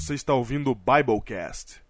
[0.00, 1.82] Você está ouvindo o Biblecast.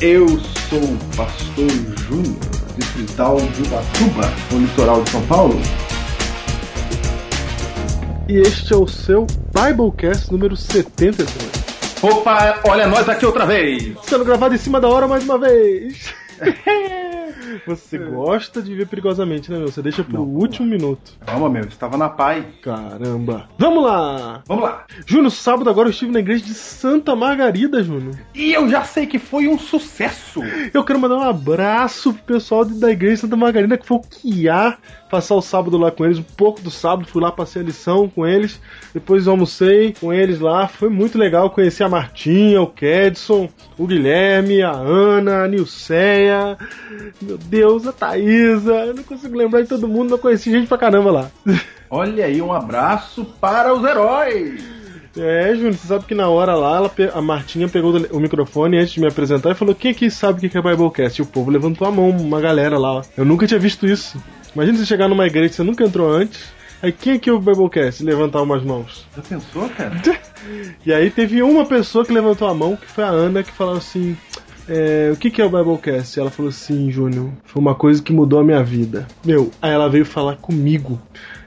[0.00, 0.26] Eu
[0.68, 1.70] sou o pastor
[2.08, 2.40] Júnior,
[2.76, 5.54] distrital de Ubatuba, no litoral de São Paulo.
[8.28, 11.28] E este é o seu Biblecast número 73.
[12.02, 13.94] Opa, olha nós aqui outra vez!
[14.02, 16.12] Sendo gravado em cima da hora mais uma vez.
[17.66, 19.68] Você gosta de ver perigosamente, né, meu?
[19.70, 20.24] Você deixa pro Não.
[20.24, 21.12] último minuto.
[21.24, 22.46] Calma, meu, estava na pai.
[22.62, 23.48] Caramba.
[23.58, 24.42] Vamos lá!
[24.46, 24.84] Vamos lá.
[25.06, 28.14] Júnior, sábado agora eu estive na igreja de Santa Margarida, Júnior.
[28.34, 30.40] E eu já sei que foi um sucesso.
[30.72, 34.00] Eu quero mandar um abraço pro pessoal da igreja de Santa Margarida que foi o
[34.00, 34.78] Kiá
[35.14, 38.08] passar o sábado lá com eles, um pouco do sábado, fui lá, passei a lição
[38.08, 38.60] com eles,
[38.92, 43.48] depois almocei com eles lá, foi muito legal conhecer a Martinha, o Kedson,
[43.78, 46.58] o Guilherme, a Ana, a Nilceia,
[47.22, 50.78] meu Deus, a Thaísa, eu não consigo lembrar de todo mundo, não conheci gente pra
[50.78, 51.30] caramba lá.
[51.90, 54.74] Olha aí, um abraço para os heróis.
[55.16, 58.94] É, Júnior, você sabe que na hora lá, ela a Martinha pegou o microfone antes
[58.94, 61.20] de me apresentar e falou: Quem aqui sabe o que é Biblecast?
[61.20, 63.02] E o povo levantou a mão, uma galera lá.
[63.16, 64.20] Eu nunca tinha visto isso.
[64.54, 66.52] Imagina você chegar numa igreja que você nunca entrou antes.
[66.82, 68.02] Aí quem aqui ouve Biblecast?
[68.02, 69.06] E levantar umas mãos.
[69.16, 69.94] Já pensou, cara?
[70.84, 73.78] E aí teve uma pessoa que levantou a mão, que foi a Ana, que falou
[73.78, 74.14] assim.
[74.68, 76.18] É, o que, que é o Biblecast?
[76.18, 79.06] Ela falou assim, Júnior, foi uma coisa que mudou a minha vida.
[79.24, 81.00] Meu, aí ela veio falar comigo,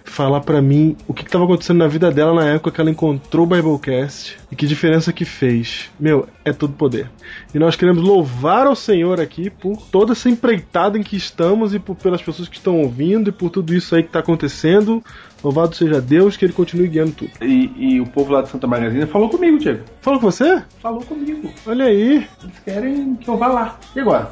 [0.03, 2.89] falar pra mim o que, que tava acontecendo na vida dela na época que ela
[2.89, 5.89] encontrou o Biblecast e que diferença que fez.
[5.99, 7.09] Meu, é todo poder.
[7.53, 11.79] E nós queremos louvar ao Senhor aqui por toda essa empreitada em que estamos e
[11.79, 15.03] por, pelas pessoas que estão ouvindo e por tudo isso aí que tá acontecendo.
[15.43, 17.31] Louvado seja Deus, que Ele continue guiando tudo.
[17.41, 19.83] E, e o povo lá de Santa Margarida falou comigo, Diego.
[20.01, 20.61] Falou com você?
[20.81, 21.51] Falou comigo.
[21.65, 22.27] Olha aí.
[22.43, 23.79] Eles querem que eu vá lá.
[23.95, 24.31] E agora?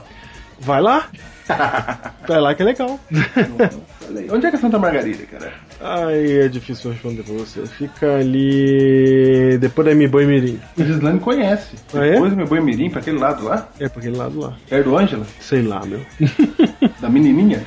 [0.60, 1.08] Vai lá.
[2.28, 3.00] Vai lá que é legal.
[4.32, 5.54] Onde é que é Santa Margarida, cara?
[5.80, 7.66] Aí é difícil responder pra você.
[7.68, 9.58] Fica ali.
[9.60, 10.60] Depois da Mi Boi Mirim.
[10.78, 11.76] O Gislaine conhece.
[11.94, 12.14] Ah, é?
[12.14, 13.70] Depois do meu boi mirim, pra aquele lado lá.
[13.80, 14.56] É pra aquele lado lá.
[14.68, 16.02] Perto do Ângela, Sei lá, meu.
[17.00, 17.64] da menininha.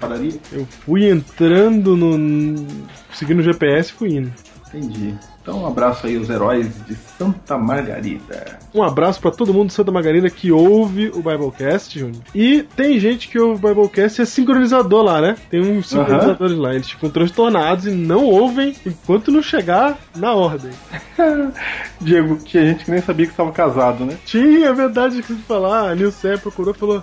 [0.00, 0.34] Padaria.
[0.52, 2.66] Eu fui entrando no.
[3.12, 4.32] Seguindo o GPS e fui indo.
[4.68, 5.14] Entendi.
[5.44, 8.58] Então um abraço aí aos heróis de Santa Margarida.
[8.74, 12.22] Um abraço pra todo mundo de Santa Margarida que ouve o Biblecast, Júnior.
[12.34, 15.36] E tem gente que ouve o Biblecast e é sincronizador lá, né?
[15.50, 16.74] Tem uns sincronizadores lá.
[16.74, 20.70] Eles ficam transtornados e não ouvem enquanto não chegar na ordem.
[22.00, 24.16] Diego, tinha gente que nem sabia que estava casado, né?
[24.24, 25.90] Tinha, é verdade que falar.
[25.90, 27.02] A Nilce procurou e falou: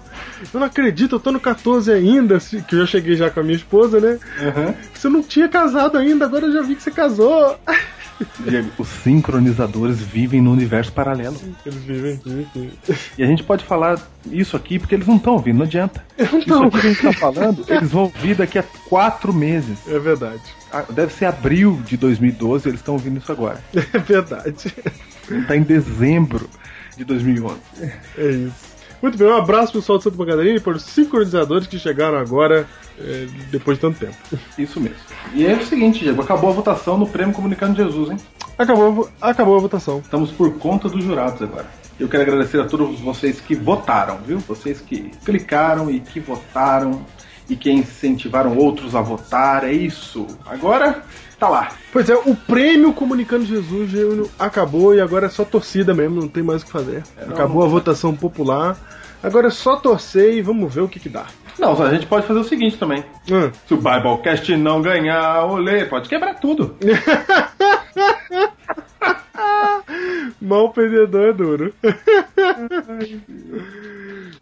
[0.51, 3.43] Eu não acredito, eu tô no 14 ainda, que eu já cheguei já com a
[3.43, 4.17] minha esposa, né?
[4.39, 4.73] Aham.
[4.91, 7.55] Você não tinha casado ainda, agora eu já vi que você casou.
[8.47, 11.35] Diego, os sincronizadores vivem no universo paralelo.
[11.65, 12.71] Eles vivem, vivem.
[13.17, 13.99] E a gente pode falar
[14.31, 16.03] isso aqui porque eles não estão ouvindo, não adianta.
[16.17, 19.77] Isso Não, aqui que a gente tá falando, eles vão ouvir daqui a quatro meses.
[19.87, 20.41] é verdade.
[20.71, 23.61] Ah, Deve ser abril de 2012, eles estão ouvindo isso agora.
[23.93, 24.73] É verdade.
[25.47, 26.49] Tá em dezembro
[26.97, 27.57] de 2011.
[28.17, 28.70] É isso.
[29.01, 32.67] Muito bem, um abraço pessoal de Santa Catarina e para os sincronizadores que chegaram agora,
[32.99, 34.15] é, depois de tanto tempo.
[34.57, 34.97] Isso mesmo.
[35.33, 38.17] E é o seguinte, Diego, acabou a votação no Prêmio Comunicando Jesus, hein?
[38.57, 39.99] Acabou, acabou a votação.
[39.99, 41.65] Estamos por conta dos jurados agora.
[41.99, 44.37] Eu quero agradecer a todos vocês que votaram, viu?
[44.39, 47.03] Vocês que clicaram e que votaram
[47.49, 49.63] e que incentivaram outros a votar.
[49.63, 50.27] É isso.
[50.45, 51.03] Agora
[51.41, 51.69] tá lá.
[51.91, 56.27] Pois é, o prêmio Comunicando Jesus Júnior, acabou e agora é só torcida mesmo, não
[56.27, 57.01] tem mais o que fazer.
[57.25, 58.77] não, acabou não- a votação popular,
[59.23, 61.25] agora é só torcer e vamos ver o que que dá.
[61.57, 63.03] Não, a gente pode fazer o seguinte também.
[63.29, 63.49] Hum.
[63.67, 66.75] Se o Biblecast não ganhar, olê, pode quebrar tudo.
[70.39, 71.73] Mal perdedor é duro.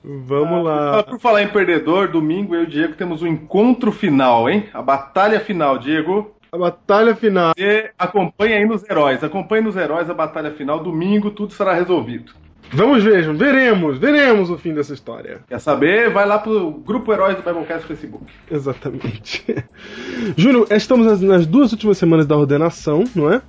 [0.03, 1.03] Vamos Ah, lá.
[1.03, 4.67] por falar em perdedor, domingo eu e o Diego temos o encontro final, hein?
[4.73, 6.35] A batalha final, Diego.
[6.51, 7.53] A batalha final.
[7.57, 9.23] Você acompanha aí nos heróis.
[9.23, 10.79] Acompanhe nos heróis a batalha final.
[10.79, 12.33] Domingo tudo será resolvido.
[12.71, 15.39] Vamos ver, veremos, veremos o fim dessa história.
[15.47, 16.11] Quer saber?
[16.11, 18.25] Vai lá pro grupo Heróis do Biblecast no Facebook.
[18.49, 19.43] Exatamente.
[20.37, 23.41] Júnior, estamos nas, duas últimas semanas da ordenação, não é?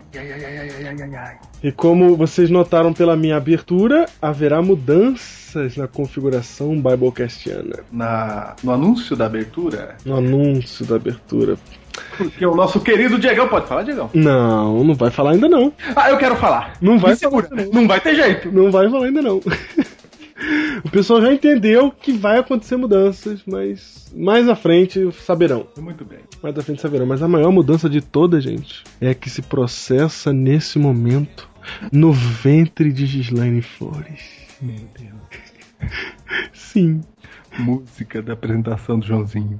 [1.63, 7.81] E como vocês notaram pela minha abertura, haverá mudanças na configuração Biblecastiana.
[7.93, 11.59] Na, no anúncio da abertura, No anúncio da abertura.
[12.17, 14.11] Porque o nosso querido Diegão pode falar, Diegão?
[14.15, 15.73] Não, não vai falar ainda não.
[15.95, 16.75] Ah, eu quero falar.
[16.81, 17.71] Não vai falar, não.
[17.73, 18.51] Não vai ter jeito.
[18.53, 19.41] Não vai falar ainda não.
[20.83, 25.67] O pessoal já entendeu que vai acontecer mudanças, mas mais à frente saberão.
[25.79, 26.21] Muito bem.
[26.43, 27.07] Mais à frente saberão.
[27.07, 31.49] Mas a maior mudança de toda, gente, é a que se processa nesse momento
[31.93, 34.21] no ventre de Gislaine Flores.
[34.61, 35.93] Meu Deus.
[36.53, 37.03] Sim.
[37.59, 39.59] Música da apresentação do Joãozinho.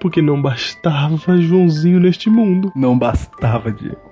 [0.00, 2.72] Porque não bastava Joãozinho neste mundo.
[2.74, 4.10] Não bastava, Diego.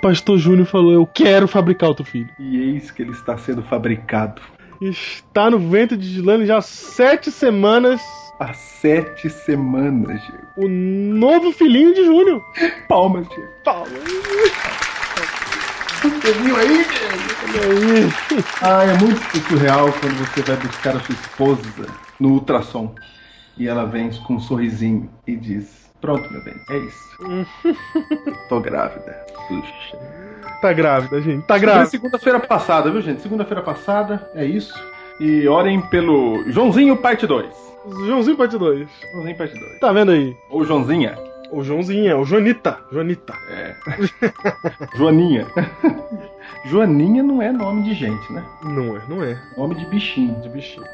[0.00, 2.28] Pastor Júnior falou: Eu quero fabricar outro filho.
[2.38, 4.40] E eis que ele está sendo fabricado.
[4.80, 8.00] Está no ventre de Gislaine já há sete semanas.
[8.38, 10.44] Há sete semanas, Diego.
[10.56, 12.42] O novo filhinho de Júnior.
[12.88, 13.50] Palmas, Diego.
[13.64, 13.92] Palmas.
[16.02, 18.44] Você viu aí, Diego?
[18.60, 21.62] Ah, é muito surreal quando você vai buscar a sua esposa
[22.20, 22.94] no ultrassom
[23.58, 27.78] e ela vem com um sorrisinho e diz: Pronto, meu bem, é isso.
[28.48, 29.24] Tô grávida.
[29.48, 29.98] Puxa.
[30.60, 31.46] Tá grávida, gente.
[31.46, 31.86] Tá grávida.
[31.86, 33.22] segunda-feira passada, viu, gente?
[33.22, 34.74] Segunda-feira passada, é isso.
[35.20, 37.64] E orem pelo Joãozinho Parte 2.
[38.06, 38.88] Joãozinho parte 2.
[39.12, 39.78] Joãozinho Parte 2.
[39.78, 40.34] Tá vendo aí?
[40.50, 41.18] Ou Joãozinha.
[41.50, 42.78] O Joãozinho, o Joanita.
[42.90, 43.34] Joanita.
[43.50, 43.74] É.
[44.96, 45.46] Joaninha.
[46.66, 48.42] Joaninha não é nome de gente, né?
[48.62, 49.40] Não é, não é.
[49.56, 50.40] Nome de bichinho.
[50.40, 50.86] De bichinho.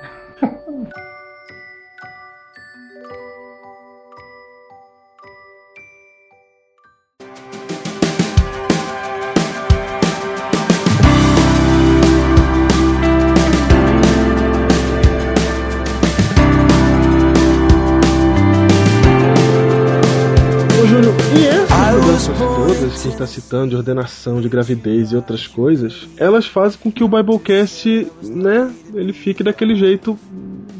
[23.24, 28.06] Está citando, de ordenação, de gravidez e outras coisas, elas fazem com que o Biblecast,
[28.22, 30.18] né, ele fique daquele jeito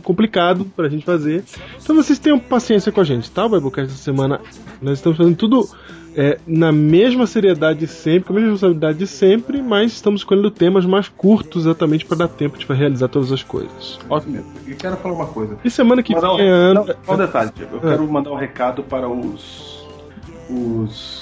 [0.03, 1.45] complicado pra gente fazer.
[1.83, 3.45] Então vocês tenham paciência com a gente, tá?
[3.47, 4.41] O Biblecast essa semana,
[4.81, 5.69] nós estamos fazendo tudo
[6.17, 10.51] é, na mesma seriedade de sempre, com a mesma responsabilidade de sempre, mas estamos escolhendo
[10.51, 13.99] temas mais curtos exatamente para dar tempo de realizar todas as coisas.
[14.09, 14.45] Ótimo.
[14.67, 15.57] Eu quero falar uma coisa.
[15.65, 17.53] E semana que Mandar um, vem é não, um detalhe.
[17.61, 17.91] Eu Ah.
[17.91, 19.87] quero mandar um recado para os.
[20.49, 21.20] Os.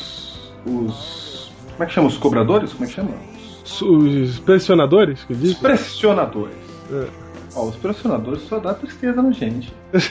[0.66, 1.52] Os.
[1.72, 2.08] Como é que chama?
[2.08, 2.72] Os cobradores?
[2.72, 3.10] Como é que chama?
[3.82, 5.54] os pressionadores, que Os diz?
[5.58, 6.56] pressionadores.
[6.90, 7.06] É.
[7.54, 9.72] Ó, os pressionadores só dá tristeza na gente.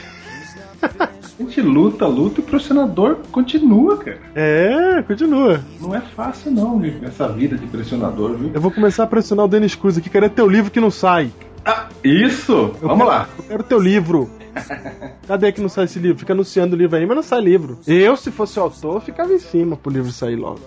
[0.80, 4.18] A gente luta, luta e o pressionador continua, cara.
[4.34, 5.60] É, continua.
[5.80, 8.50] Não é fácil não, essa vida de pressionador, viu?
[8.52, 10.10] Eu vou começar a pressionar o Denis Cruz aqui.
[10.10, 11.30] Cadê teu livro que não sai?
[11.70, 12.52] Ah, isso!
[12.52, 13.28] Eu Vamos quero- lá.
[13.38, 14.30] Eu quero teu livro.
[15.28, 16.18] Cadê que não sai esse livro?
[16.18, 17.78] Fica anunciando o livro aí, mas não sai livro.
[17.86, 20.60] Eu, se fosse autor, ficava em cima pro livro sair logo.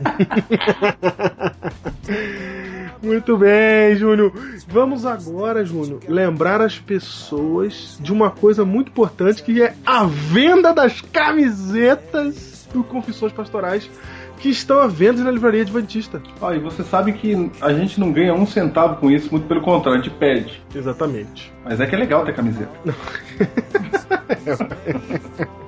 [3.02, 4.32] Muito bem, Júnior.
[4.68, 10.72] Vamos agora, Júnior, lembrar as pessoas de uma coisa muito importante que é a venda
[10.72, 13.88] das camisetas do Confissões Pastorais
[14.44, 16.20] que estão à venda na livraria Adventista.
[16.38, 19.62] Ó, e você sabe que a gente não ganha um centavo com isso, muito pelo
[19.62, 20.62] contrário, a gente pede.
[20.74, 21.50] Exatamente.
[21.64, 22.70] Mas é que é legal ter camiseta.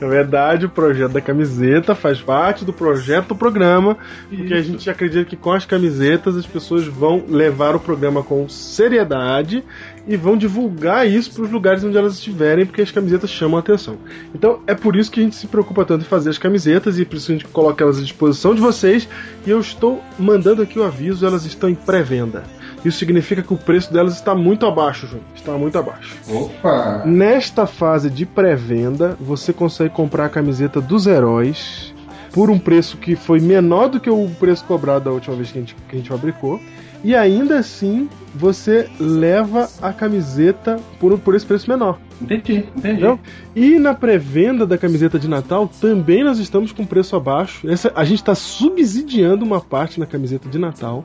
[0.00, 3.96] Na verdade, o projeto da camiseta faz parte do projeto do programa,
[4.28, 4.70] porque a Isso.
[4.70, 9.64] gente acredita que com as camisetas as pessoas vão levar o programa com seriedade
[10.08, 13.60] e vão divulgar isso para os lugares onde elas estiverem, porque as camisetas chamam a
[13.60, 13.98] atenção.
[14.34, 17.04] Então é por isso que a gente se preocupa tanto em fazer as camisetas e
[17.04, 19.06] por isso a gente coloca elas à disposição de vocês.
[19.46, 22.42] E eu estou mandando aqui o aviso: elas estão em pré-venda.
[22.84, 25.22] Isso significa que o preço delas está muito abaixo, João.
[25.34, 26.16] Está muito abaixo.
[26.28, 27.02] Opa!
[27.04, 31.92] Nesta fase de pré-venda, você consegue comprar a camiseta dos heróis
[32.32, 35.58] por um preço que foi menor do que o preço cobrado da última vez que
[35.58, 36.60] a gente, que a gente fabricou.
[37.02, 41.98] E ainda assim, você leva a camiseta por, por esse preço menor.
[42.20, 42.78] Entendi, entendi.
[42.78, 43.18] Entendeu?
[43.54, 47.68] E na pré-venda da camiseta de Natal, também nós estamos com preço abaixo.
[47.68, 51.04] Essa, a gente está subsidiando uma parte na camiseta de Natal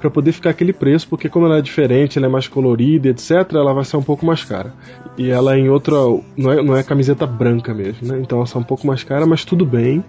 [0.00, 3.52] para poder ficar aquele preço, porque como ela é diferente, ela é mais colorida, etc.,
[3.52, 4.72] ela vai ser um pouco mais cara.
[5.16, 5.96] E ela é em outra.
[6.36, 8.20] Não é, não é camiseta branca mesmo, né?
[8.20, 10.04] Então ela está um pouco mais cara, mas tudo bem.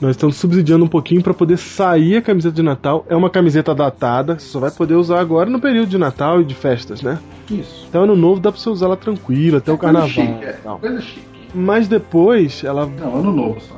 [0.00, 3.06] Nós estamos subsidiando um pouquinho para poder sair a camiseta de Natal.
[3.08, 6.44] É uma camiseta datada, você só vai poder usar agora no período de Natal e
[6.44, 7.18] de festas, né?
[7.50, 7.86] Isso.
[7.88, 10.08] Então ano novo dá pra você usar ela tranquilo, até o carnaval.
[10.08, 10.52] Chique, é.
[10.62, 10.78] tal.
[10.78, 11.30] Coisa chique.
[11.54, 12.86] Mas depois ela.
[12.86, 13.74] Não, ano novo só.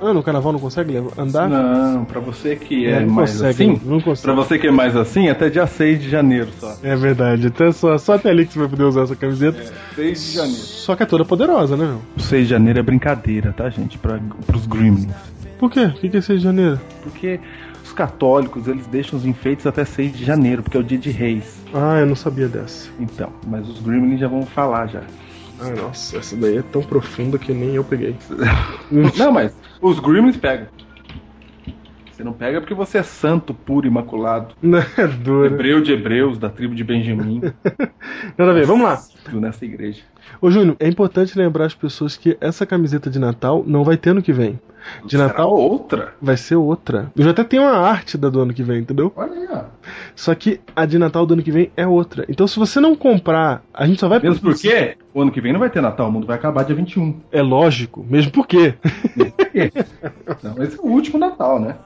[0.00, 1.48] Ah, no carnaval não consegue andar?
[1.48, 3.80] Não, pra você que é não mais consegue, assim.
[3.84, 4.22] não consegue.
[4.22, 6.76] Pra você que é mais assim, até dia 6 de janeiro só.
[6.82, 9.72] É verdade, até só, só até ali que você vai poder usar essa camiseta.
[9.94, 10.60] 6 de janeiro.
[10.60, 12.00] Só que é toda poderosa, né, meu?
[12.14, 13.96] O 6 de janeiro é brincadeira, tá, gente?
[13.96, 15.08] Pra, pros Gremlins.
[15.58, 15.86] Por quê?
[15.86, 16.78] O que, é 6 de janeiro?
[17.02, 17.40] Porque
[17.96, 21.64] católicos, eles deixam os enfeites até 6 de janeiro, porque é o dia de reis.
[21.74, 22.88] Ah, eu não sabia dessa.
[23.00, 25.02] Então, mas os Gremlins já vão falar já.
[25.60, 28.14] Ai, nossa, essa daí é tão profunda que nem eu peguei.
[29.16, 30.68] Não, mas os Gremlins pegam.
[32.12, 34.54] Você não pega porque você é santo, puro, imaculado.
[34.62, 35.46] Não é duro.
[35.46, 37.42] Hebreu de hebreus, da tribo de Benjamim.
[38.38, 39.02] Nada a ver, vamos lá.
[39.34, 40.02] Nessa igreja.
[40.40, 44.10] Ô Júnior, é importante lembrar as pessoas que essa camiseta de Natal não vai ter
[44.10, 44.58] ano que vem.
[45.04, 46.14] De Será Natal outra?
[46.20, 47.10] vai ser outra.
[47.16, 49.12] Eu já até tenho uma arte da do ano que vem, entendeu?
[49.16, 49.64] Olha aí, ó.
[50.14, 52.24] Só que a de Natal do ano que vem é outra.
[52.28, 55.50] Então se você não comprar, a gente só vai Mesmo porque o ano que vem
[55.50, 57.20] não vai ter Natal, o mundo vai acabar dia 21.
[57.32, 58.74] É lógico, mesmo porque.
[60.42, 61.76] Não, esse é o último Natal, né?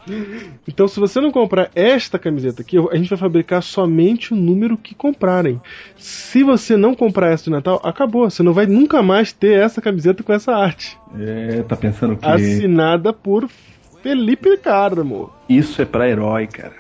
[0.66, 4.76] Então, se você não comprar esta camiseta aqui, a gente vai fabricar somente o número
[4.76, 5.60] que comprarem.
[5.96, 8.28] Se você não comprar essa de Natal, acabou.
[8.28, 10.98] Você não vai nunca mais ter essa camiseta com essa arte.
[11.18, 13.48] É, tá pensando que Assinada por
[14.02, 15.30] Felipe Carmo.
[15.48, 16.74] isso é pra herói, cara.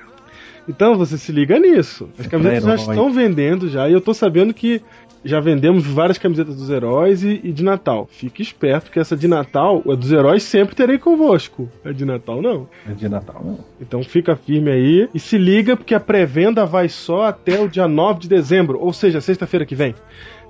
[0.68, 2.08] Então você se liga nisso.
[2.18, 4.80] As É camisetas já estão vendendo já, e eu tô sabendo que
[5.22, 8.08] já vendemos várias camisetas dos heróis e, e de Natal.
[8.10, 11.68] Fique esperto que essa de Natal, a dos heróis, sempre terei convosco.
[11.84, 12.68] A de Natal não.
[12.88, 13.58] É de Natal, não.
[13.80, 17.86] Então fica firme aí e se liga porque a pré-venda vai só até o dia
[17.86, 19.94] 9 de dezembro, ou seja, sexta-feira que vem.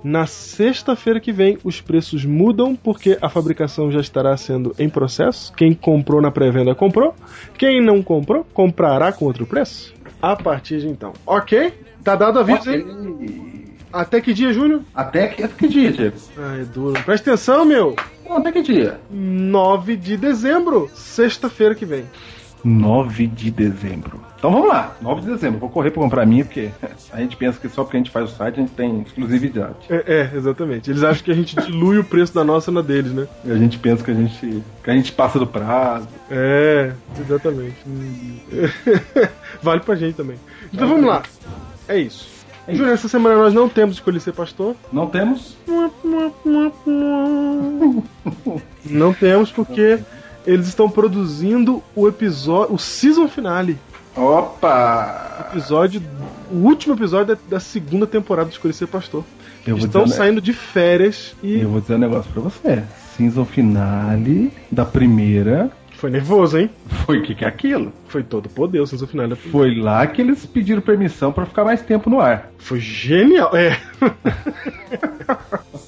[0.03, 5.53] Na sexta-feira que vem, os preços mudam porque a fabricação já estará sendo em processo.
[5.53, 7.13] Quem comprou na pré-venda comprou.
[7.57, 9.93] Quem não comprou, comprará com outro preço.
[10.21, 11.13] A partir de então.
[11.25, 11.73] Ok?
[12.03, 12.83] Tá dado aviso, hein?
[12.83, 13.71] Ok.
[13.93, 14.81] Até que dia, Júnior?
[14.95, 16.17] Até que, até que dia, Diego?
[16.37, 17.03] Ai, duro.
[17.03, 17.95] Presta atenção, meu.
[18.25, 18.99] Bom, Até que dia?
[19.11, 22.05] 9 de dezembro, sexta-feira que vem.
[22.63, 24.21] 9 de dezembro.
[24.37, 25.59] Então vamos lá, 9 de dezembro.
[25.59, 26.69] Vou correr pra comprar a minha, porque
[27.13, 29.75] a gente pensa que só porque a gente faz o site a gente tem exclusividade.
[29.89, 30.89] É, é, exatamente.
[30.89, 33.27] Eles acham que a gente dilui o preço da nossa na deles, né?
[33.45, 36.07] E a gente pensa que a gente, que a gente passa do prazo.
[36.29, 37.77] É, exatamente.
[39.61, 40.37] vale pra gente também.
[40.73, 41.21] Então vamos lá.
[41.87, 42.41] É isso.
[42.67, 44.75] Júnior, essa semana nós não temos escolher ser pastor.
[44.91, 45.57] Não temos?
[48.85, 49.99] Não temos porque
[50.45, 53.77] eles estão produzindo o episódio, o season finale.
[54.15, 55.47] Opa!
[55.51, 56.01] Episódio,
[56.51, 59.23] o último episódio da, da segunda temporada de Escolher Ser Pastor.
[59.65, 62.83] Eu vou, Estão dizer, saindo de férias e eu vou dizer um negócio pra você.
[63.15, 65.71] Season finale da primeira.
[65.93, 66.69] foi nervoso, hein?
[67.05, 67.93] Foi o que, que é aquilo?
[68.07, 69.35] Foi todo poder o season finale.
[69.35, 72.49] Foi lá que eles pediram permissão pra ficar mais tempo no ar.
[72.57, 73.55] Foi genial.
[73.55, 73.79] É.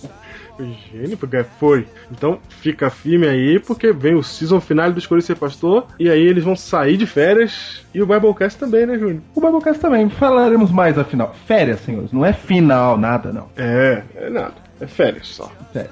[0.92, 1.88] gênio, porque foi.
[2.12, 5.88] Então fica firme aí, porque vem o season finale do Escolher Ser Pastor.
[6.00, 7.86] E aí eles vão sair de férias.
[7.94, 9.22] E o Biblecast também, né, Júnior?
[9.36, 10.10] O Biblecast também.
[10.10, 11.36] Falaremos mais afinal.
[11.46, 12.12] Férias, senhores.
[12.12, 13.50] Não é final, nada, não.
[13.58, 14.56] É, é nada.
[14.80, 15.52] É férias só.
[15.72, 15.92] Férias.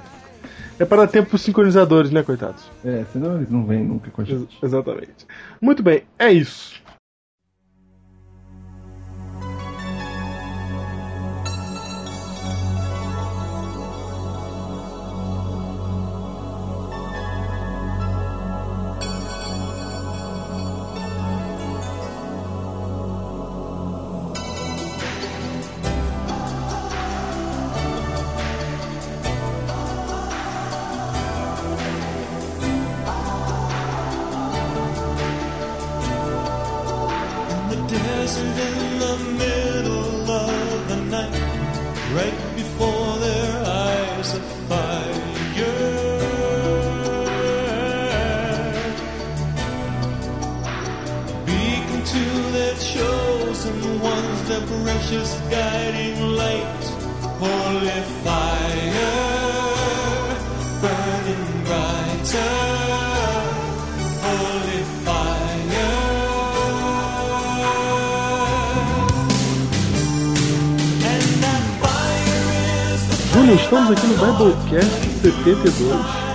[0.80, 2.63] É para dar tempo pros sincronizadores, né, coitados?
[2.84, 4.58] É, senão eles não vêm nunca com a Ex- gente.
[4.63, 5.27] exatamente.
[5.62, 6.82] Muito bem, é isso.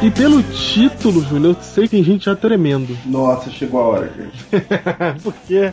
[0.03, 2.97] E pelo título, Júnior, eu sei que tem gente já tremendo.
[3.07, 4.47] Nossa, chegou a hora, gente.
[5.25, 5.73] Porque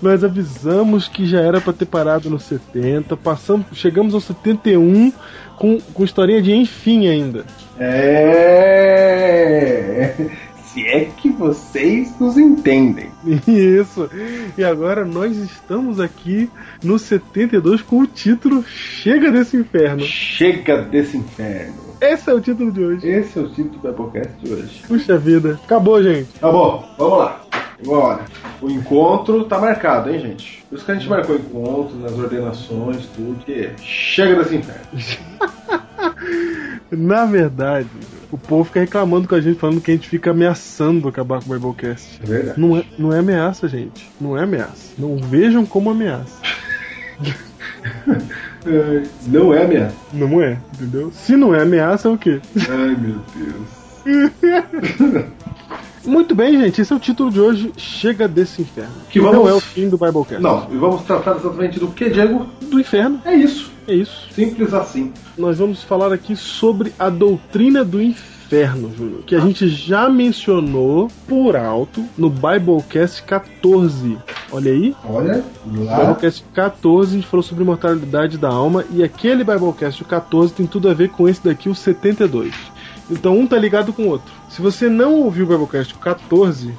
[0.00, 5.12] nós avisamos que já era pra ter parado no 70, passamos, chegamos ao 71
[5.56, 7.46] com, com historinha de enfim ainda.
[7.78, 10.14] É.
[10.64, 13.10] Se é que vocês nos entendem.
[13.48, 14.08] Isso.
[14.56, 16.48] E agora nós estamos aqui
[16.82, 20.02] no 72 com o título Chega desse inferno.
[20.02, 21.91] Chega desse inferno.
[22.02, 23.08] Esse é o título de hoje.
[23.08, 24.82] Esse é o título do Biblecast de hoje.
[24.88, 25.60] Puxa vida.
[25.62, 26.32] Acabou, gente.
[26.32, 27.44] Tá bom, vamos lá.
[27.76, 28.24] Chegou a hora.
[28.60, 30.64] O encontro tá marcado, hein, gente?
[30.68, 33.44] Por isso que a gente marcou o encontro, nas ordenações, tudo.
[33.44, 34.82] Que chega desse inferno.
[36.90, 37.88] Na verdade,
[38.32, 41.52] o povo fica reclamando com a gente, falando que a gente fica ameaçando acabar com
[41.52, 42.18] o Biblecast.
[42.20, 42.60] É verdade.
[42.60, 44.10] Não é, não é ameaça, gente.
[44.20, 44.92] Não é ameaça.
[44.98, 46.42] Não vejam como ameaça.
[48.64, 49.94] Ai, Não é ameaça.
[50.12, 51.10] Não é, entendeu?
[51.12, 52.40] Se não é ameaça, é o quê?
[52.68, 53.82] Ai, meu Deus.
[56.04, 58.90] Muito bem, gente, esse é o título de hoje, Chega desse Inferno.
[59.08, 60.42] Que não vamos- é o fim do Biblecast.
[60.42, 62.46] Não, e vamos tratar exatamente do que, Diego?
[62.60, 63.70] Do inferno, É isso.
[63.86, 64.28] é isso.
[64.32, 65.12] Simples assim.
[65.38, 68.31] Nós vamos falar aqui sobre a doutrina do inferno,
[68.96, 74.18] Júnior, que a gente já mencionou por alto no Biblecast 14.
[74.50, 75.98] Olha aí, Olha, no lá.
[75.98, 80.66] Biblecast 14 a gente falou sobre imortalidade da alma e aquele Biblecast o 14 tem
[80.66, 82.52] tudo a ver com esse daqui, o 72.
[83.10, 84.32] Então um tá ligado com o outro.
[84.48, 86.72] Se você não ouviu o Biblecast 14,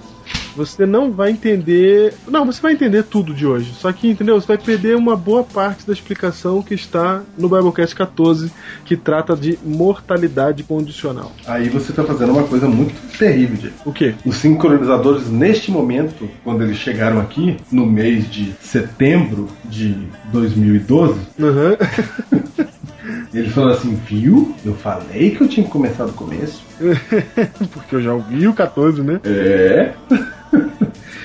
[0.56, 2.14] você não vai entender.
[2.28, 3.74] Não, você vai entender tudo de hoje.
[3.74, 4.40] Só que, entendeu?
[4.40, 8.52] Você vai perder uma boa parte da explicação que está no Biblecast 14,
[8.86, 11.32] que trata de mortalidade condicional.
[11.48, 13.76] Aí você tá fazendo uma coisa muito terrível, Diego.
[13.86, 14.16] O quê?
[14.26, 19.96] Os sincronizadores, neste momento, quando eles chegaram aqui, no mês de setembro de
[20.32, 21.78] 2012, Aham.
[23.34, 24.56] eles falaram assim: viu?
[24.64, 26.62] Eu falei que eu tinha que começar do começo.
[27.74, 29.20] Porque eu já ouvi o 14, né?
[29.24, 29.94] É.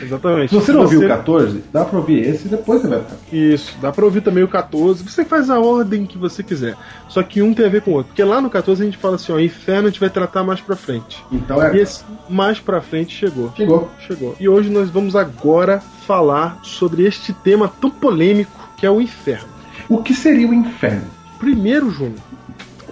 [0.02, 0.50] Exatamente.
[0.50, 3.16] Se você não ouviu o 14, dá pra ouvir esse e depois você vai ficar.
[3.32, 5.02] Isso, dá pra ouvir também o 14.
[5.02, 6.76] Você faz a ordem que você quiser.
[7.08, 8.08] Só que um tem a ver com o outro.
[8.08, 10.60] Porque lá no 14 a gente fala assim, ó, inferno a gente vai tratar mais
[10.60, 11.22] pra frente.
[11.30, 11.76] Então é.
[11.76, 13.52] E esse mais pra frente chegou.
[13.56, 13.90] Chegou.
[14.06, 14.36] Chegou.
[14.38, 19.48] E hoje nós vamos agora falar sobre este tema tão polêmico que é o inferno.
[19.88, 21.06] O que seria o inferno?
[21.38, 22.18] Primeiro, Júnior,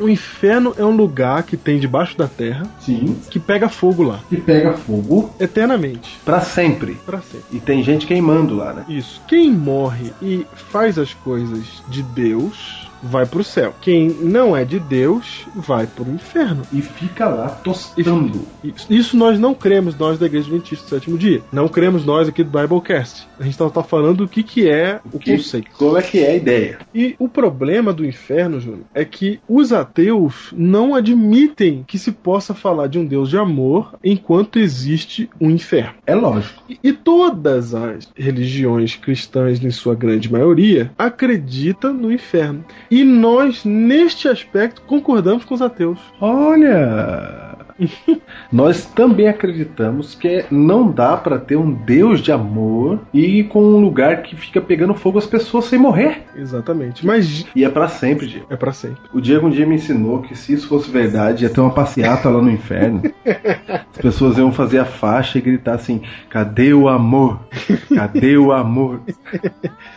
[0.00, 3.17] o inferno é um lugar que tem debaixo da terra Sim.
[3.31, 6.95] que pega fogo lá, Que pega fogo eternamente, pra sempre.
[7.07, 7.47] Pra sempre.
[7.53, 8.85] E tem gente queimando lá, né?
[8.88, 9.21] Isso.
[9.26, 13.75] Quem morre e faz as coisas de Deus vai pro céu.
[13.81, 16.62] Quem não é de Deus vai pro inferno.
[16.73, 18.43] E fica lá tostando.
[18.91, 21.43] Isso, nós não cremos, nós da Igreja Adventista do Sétimo Dia.
[21.53, 23.26] Não cremos nós aqui do Biblecast.
[23.38, 25.71] A gente tá, tá falando o que, que é o Que- conceito.
[25.76, 26.79] Como é que é a ideia?
[26.95, 32.55] E o problema do inferno, Júnior, é que os ateus não admitem que se possa
[32.55, 35.95] falar de um Deus de amor enquanto existe um inferno.
[36.07, 36.62] É lógico.
[36.69, 42.65] E- E todas as religiões cristãs, em sua grande maioria, acreditam no inferno.
[42.90, 45.99] E nós, neste aspecto, concordamos com os ateus.
[46.21, 47.57] Olha!
[48.50, 53.81] Nós também acreditamos que não dá pra ter um Deus de amor e com um
[53.81, 56.22] lugar que fica pegando fogo as pessoas sem morrer.
[56.35, 57.05] Exatamente.
[57.05, 58.46] Mas E é pra sempre, Diego.
[58.49, 58.99] é pra sempre.
[59.12, 62.31] O Diego um dia me ensinou que se isso fosse verdade, ia ter uma passeata
[62.31, 63.03] lá no inferno.
[63.92, 67.40] As pessoas iam fazer a faixa e gritar assim: cadê o amor?
[67.94, 69.01] Cadê o amor?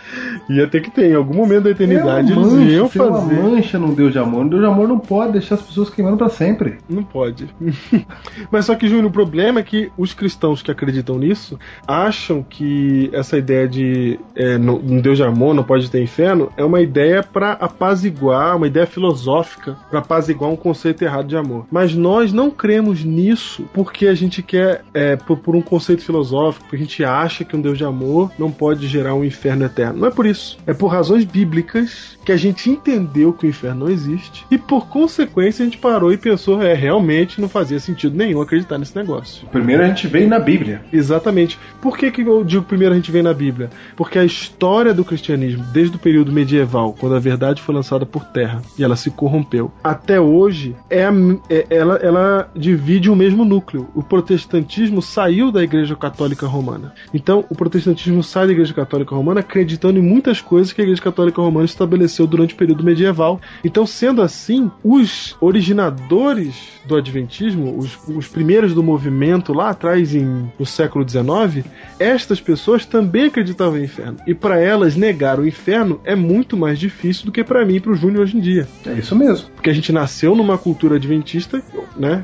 [0.49, 3.21] Ia ter que ter, em algum momento da eternidade, É eles mancha, iam tem uma
[3.21, 3.41] fazer.
[3.41, 4.45] mancha num Deus de amor.
[4.45, 6.77] Um Deus de amor não pode deixar as pessoas queimando pra sempre.
[6.89, 7.47] Não pode.
[8.51, 13.09] Mas só que, Júnior, o problema é que os cristãos que acreditam nisso acham que
[13.13, 17.23] essa ideia de é, um Deus de amor não pode ter inferno é uma ideia
[17.23, 21.65] para apaziguar, uma ideia filosófica para apaziguar um conceito errado de amor.
[21.71, 26.65] Mas nós não cremos nisso porque a gente quer, é, por, por um conceito filosófico,
[26.65, 29.99] porque a gente acha que um Deus de amor não pode gerar um inferno eterno.
[29.99, 30.57] Não é por isso.
[30.67, 34.87] É por razões bíblicas que a gente entendeu que o inferno não existe e por
[34.87, 39.47] consequência a gente parou e pensou, é, realmente não fazia sentido nenhum acreditar nesse negócio.
[39.47, 40.81] Primeiro a gente veio na Bíblia.
[40.93, 41.57] Exatamente.
[41.81, 43.69] Por que, que eu digo primeiro a gente vem na Bíblia?
[43.95, 48.23] Porque a história do cristianismo, desde o período medieval, quando a verdade foi lançada por
[48.25, 51.13] terra e ela se corrompeu, até hoje, é, a-
[51.49, 53.87] é- ela, ela divide o mesmo núcleo.
[53.95, 56.93] O protestantismo saiu da Igreja Católica Romana.
[57.13, 61.01] Então, o protestantismo sai da Igreja Católica Romana acreditando em muitas coisas que a Igreja
[61.01, 63.39] Católica Romana estabeleceu durante o período medieval.
[63.63, 70.51] Então, sendo assim, os originadores do Adventismo, os, os primeiros do movimento lá atrás, em,
[70.57, 71.65] no século XIX,
[71.99, 74.17] estas pessoas também acreditavam em inferno.
[74.25, 77.79] E para elas, negar o inferno é muito mais difícil do que para mim e
[77.79, 78.67] para o Júnior hoje em dia.
[78.85, 79.49] É isso mesmo.
[79.51, 81.61] Porque a gente nasceu numa cultura adventista,
[81.95, 82.23] né?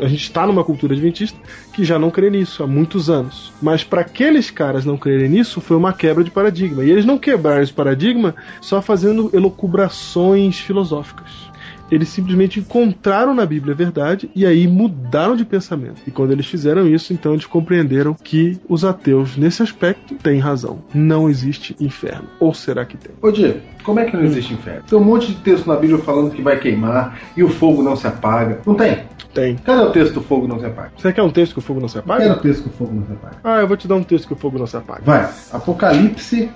[0.00, 1.38] A gente está numa cultura adventista
[1.72, 3.52] que já não crê nisso há muitos anos.
[3.60, 6.84] Mas para aqueles caras não crerem nisso, foi uma quebra de paradigma.
[6.84, 11.48] E eles não quebraram esse paradigma só fazendo elucubrações filosóficas.
[11.90, 16.02] Eles simplesmente encontraram na Bíblia a verdade e aí mudaram de pensamento.
[16.06, 20.80] E quando eles fizeram isso, então eles compreenderam que os ateus, nesse aspecto, têm razão.
[20.92, 22.28] Não existe inferno.
[22.38, 23.12] Ou será que tem?
[23.22, 24.82] Ô Diego, como é que não existe inferno?
[24.86, 27.96] Tem um monte de texto na Bíblia falando que vai queimar e o fogo não
[27.96, 28.60] se apaga.
[28.66, 29.04] Não tem?
[29.32, 29.56] Tem.
[29.56, 30.92] Cadê o texto do fogo não se apaga?
[30.96, 32.32] Você quer um texto que o fogo não se apaga?
[32.32, 33.36] o texto que o fogo não se apaga?
[33.44, 35.02] Ah, eu vou te dar um texto que o fogo não se apaga.
[35.04, 36.50] Vai, Apocalipse,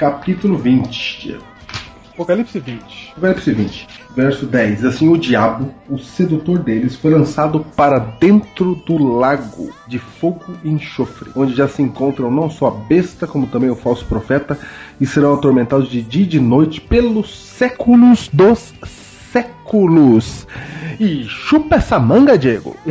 [0.00, 1.44] capítulo 20, Diego.
[2.14, 3.10] Apocalipse 20.
[3.10, 4.84] Apocalipse 20, verso 10.
[4.86, 10.70] Assim, o diabo, o sedutor deles, foi lançado para dentro do lago de fogo e
[10.70, 14.58] enxofre, onde já se encontram não só a besta, como também o falso profeta,
[14.98, 18.72] e serão atormentados de dia e de noite pelos séculos dos
[19.30, 20.46] séculos.
[20.98, 22.74] E chupa essa manga, Diego.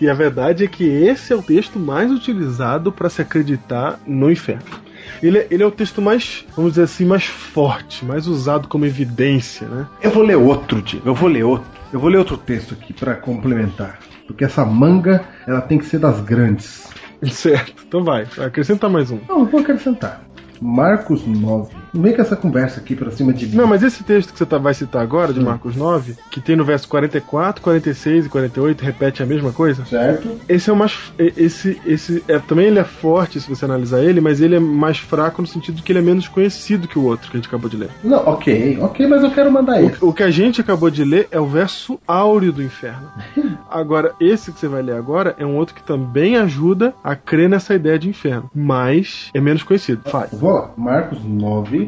[0.00, 4.30] E a verdade é que esse é o texto mais utilizado para se acreditar no
[4.30, 4.87] inferno.
[5.22, 8.84] Ele, é- ele é o texto mais, vamos dizer assim, mais forte, mais usado como
[8.86, 9.86] evidência, né?
[10.02, 11.08] Eu vou ler outro, Diego.
[11.08, 11.68] Eu vou ler outro.
[11.92, 13.98] Eu vou ler outro texto aqui pra complementar.
[14.26, 16.86] Porque essa manga, ela tem que ser das grandes.
[17.30, 17.82] Certo.
[17.86, 19.18] Então vai, acrescenta mais um.
[19.28, 20.22] Não, vou acrescentar.
[20.60, 21.72] Marcos 9.
[21.92, 23.56] Vem com essa conversa aqui pra cima de mim.
[23.56, 26.56] Não, mas esse texto que você tá- vai citar agora, de Marcos 9, que tem
[26.56, 29.84] no verso 44, 46 e 48, repete a mesma coisa.
[29.86, 30.28] Certo?
[30.48, 31.12] Esse é o mais.
[31.18, 34.98] Esse, esse é, também ele é forte se você analisar ele, mas ele é mais
[34.98, 37.68] fraco no sentido que ele é menos conhecido que o outro que a gente acabou
[37.70, 37.90] de ler.
[38.02, 40.04] Não, ok, ok, mas eu quero mandar esse.
[40.04, 43.08] O, o que a gente acabou de ler é o verso áureo do inferno.
[43.70, 47.48] Agora, esse que você vai ler agora é um outro que também ajuda a crer
[47.48, 50.02] nessa ideia de inferno, mas é menos conhecido.
[50.08, 50.30] Faz.
[50.32, 50.70] Vou lá.
[50.76, 51.87] Marcos 9,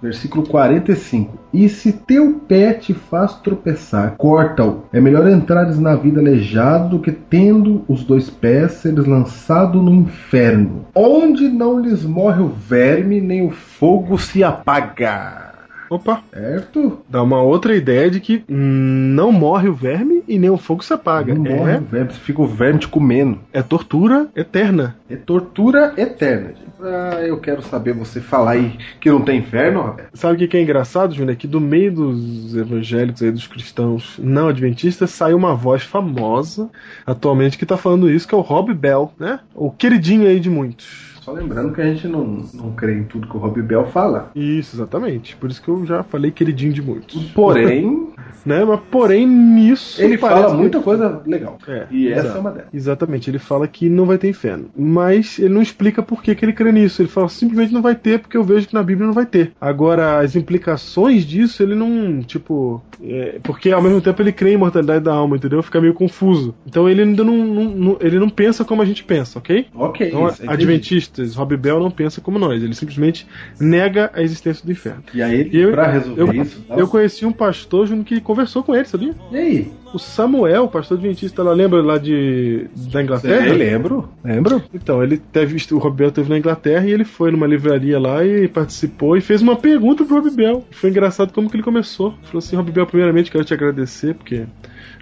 [0.00, 1.38] versículo 45.
[1.52, 4.84] E se teu pé te faz tropeçar, corta-o.
[4.92, 9.94] É melhor entrares na vida aleijado do que tendo os dois pés seres lançado no
[9.94, 15.49] inferno, onde não lhes morre o verme, nem o fogo se apaga.
[15.90, 17.00] Opa, Certo?
[17.08, 20.84] dá uma outra ideia de que hum, não morre o verme e nem o fogo
[20.84, 21.34] se apaga.
[21.34, 23.40] Não morre É, o verme, fica o verme te comendo.
[23.52, 24.96] é tortura eterna.
[25.10, 26.54] É tortura eterna.
[26.80, 30.10] Ah, eu quero saber você falar aí que não tem inferno, Roberto.
[30.14, 31.32] Sabe o que que é engraçado, Júnior?
[31.32, 36.70] É que do meio dos evangélicos aí, dos cristãos não adventistas, sai uma voz famosa
[37.04, 39.40] atualmente que tá falando isso, que é o Rob Bell, né?
[39.54, 41.09] O queridinho aí de muitos.
[41.30, 44.32] Só lembrando que a gente não, não crê em tudo que o Rob Bell fala.
[44.34, 45.36] Isso, exatamente.
[45.36, 47.30] Por isso que eu já falei queridinho de muitos.
[47.30, 48.08] Porém,
[48.44, 48.64] Né?
[48.64, 50.00] Mas porém, nisso.
[50.02, 51.58] ele fala que- muita coisa legal.
[51.66, 52.36] É, e essa exato.
[52.36, 52.68] é uma delas.
[52.72, 54.70] Exatamente, ele fala que não vai ter inferno.
[54.76, 57.02] Mas ele não explica por que, que ele crê nisso.
[57.02, 59.52] Ele fala simplesmente não vai ter, porque eu vejo que na Bíblia não vai ter.
[59.60, 62.82] Agora, as implicações disso, ele não, tipo.
[63.02, 65.62] é, porque ao mesmo tempo ele crê em imortalidade da alma, entendeu?
[65.62, 66.54] Fica meio confuso.
[66.66, 69.66] Então ele ainda não, não- não- ele não pensa como a gente pensa, ok?
[69.74, 72.62] Ok, Então, isso, adventistas, Rob Bell não pensa como nós.
[72.62, 73.26] Ele simplesmente
[73.58, 75.02] nega a existência do inferno.
[75.14, 76.74] E aí, E eu, pra resolver eu, isso, tá?
[76.76, 79.14] eu conheci um pastor Júnior, que conversou com ele, sabia?
[79.30, 79.72] e aí?
[79.92, 83.42] O Samuel, pastor adventista, lá lembra lá de da Inglaterra?
[83.42, 84.62] Sei, lembro, lembro.
[84.72, 88.24] Então, ele teve, o Rob Bell teve na Inglaterra e ele foi numa livraria lá
[88.24, 90.64] e participou e fez uma pergunta pro Rob Bell.
[90.70, 92.14] Foi engraçado como que ele começou.
[92.22, 94.46] Falou assim, Rob Bell, primeiramente quero te agradecer, porque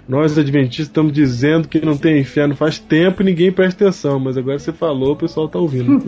[0.09, 4.35] nós adventistas estamos dizendo que não tem inferno faz tempo e ninguém presta atenção, mas
[4.35, 6.03] agora você falou, o pessoal tá ouvindo.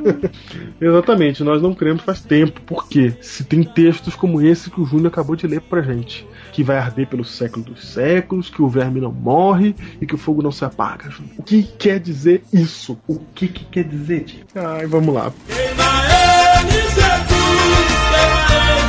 [0.80, 2.62] Exatamente, nós não cremos faz tempo.
[2.62, 3.12] Por quê?
[3.20, 6.78] Se tem textos como esse que o Júnior acabou de ler pra gente, que vai
[6.78, 10.50] arder pelo século dos séculos, que o verme não morre e que o fogo não
[10.50, 11.10] se apaga.
[11.10, 11.34] Júnior.
[11.36, 12.98] O que quer dizer isso?
[13.06, 14.24] O que que quer dizer?
[14.54, 15.30] Ai, vamos lá.
[15.46, 15.84] Queima
[16.62, 17.26] ele, Jesus,
[18.08, 18.85] queima ele.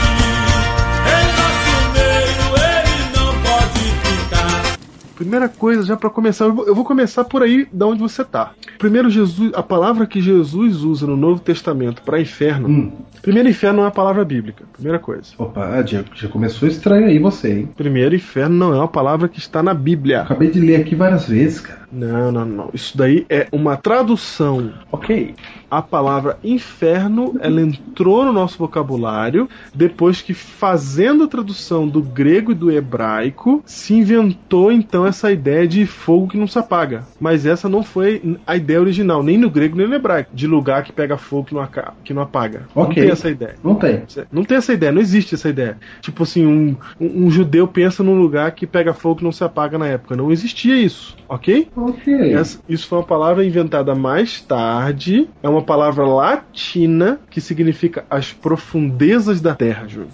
[5.17, 8.23] Primeira coisa, já pra começar, eu vou, eu vou começar por aí da onde você
[8.23, 8.51] tá.
[8.77, 12.69] Primeiro, Jesus, a palavra que Jesus usa no Novo Testamento pra inferno.
[12.69, 12.91] Hum.
[13.21, 14.63] Primeiro, inferno não é a palavra bíblica.
[14.71, 15.34] Primeira coisa.
[15.39, 17.69] Opa, já, já começou estranho aí você, hein?
[17.75, 20.21] Primeiro, inferno não é uma palavra que está na Bíblia.
[20.21, 21.88] Acabei de ler aqui várias vezes, cara.
[21.91, 22.69] Não, não, não.
[22.73, 24.71] Isso daí é uma tradução.
[24.91, 25.34] Ok.
[25.69, 32.53] A palavra inferno, ela entrou no nosso vocabulário depois que, fazendo a tradução do grego
[32.53, 37.03] e do hebraico, se inventou então essa ideia de fogo que não se apaga.
[37.19, 40.84] Mas essa não foi a ideia original, nem no grego nem no hebraico, de lugar
[40.84, 42.62] que pega fogo que não, aca- que não apaga.
[42.73, 43.03] Não Ok.
[43.03, 43.56] tem essa ideia.
[43.62, 44.03] Não tem.
[44.32, 45.77] Não tem essa ideia, não existe essa ideia.
[45.99, 49.43] Tipo assim, um, um, um judeu pensa num lugar que pega fogo que não se
[49.43, 50.15] apaga na época.
[50.15, 51.69] Não existia isso, ok?
[51.75, 52.33] Ok.
[52.33, 55.29] Essa- isso foi uma palavra inventada mais tarde.
[55.43, 60.09] É uma palavra latina que significa as profundezas da terra, Júlio.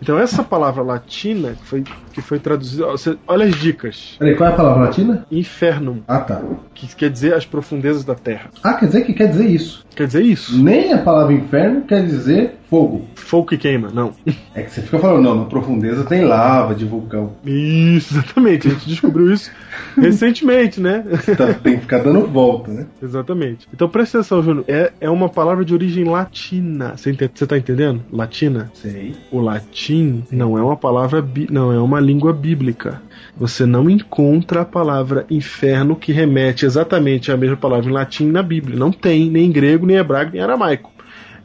[0.00, 2.84] Então essa palavra latina que foi, que foi traduzida.
[3.26, 4.14] olha as dicas.
[4.18, 5.26] Peraí, qual é a palavra latina?
[5.30, 6.42] Infernum, Ah, tá.
[6.74, 8.50] que quer dizer as profundezas da terra.
[8.62, 9.86] Ah, quer dizer que quer dizer isso.
[9.96, 10.62] Quer dizer isso.
[10.62, 13.04] Nem a palavra inferno quer dizer fogo.
[13.14, 14.12] Fogo que queima, não.
[14.54, 17.32] É que você fica falando, não, na profundeza tem lava de vulcão.
[17.44, 18.68] Isso, exatamente.
[18.68, 19.50] A gente descobriu isso
[19.96, 21.04] recentemente, né?
[21.36, 22.86] Tá, tem que ficar dando volta, né?
[23.02, 23.66] Exatamente.
[23.72, 24.64] Então presta atenção, Júnior.
[24.68, 26.96] É, é uma palavra de origem latina.
[26.96, 28.02] Você, ente- você tá entendendo?
[28.12, 28.70] Latina?
[28.74, 29.14] Sei.
[29.30, 33.00] O latim não é uma palavra, não é uma língua bíblica.
[33.36, 38.42] Você não encontra a palavra inferno que remete exatamente à mesma palavra em latim na
[38.42, 38.78] Bíblia.
[38.78, 40.90] Não tem, nem em grego, nem hebraico, nem aramaico.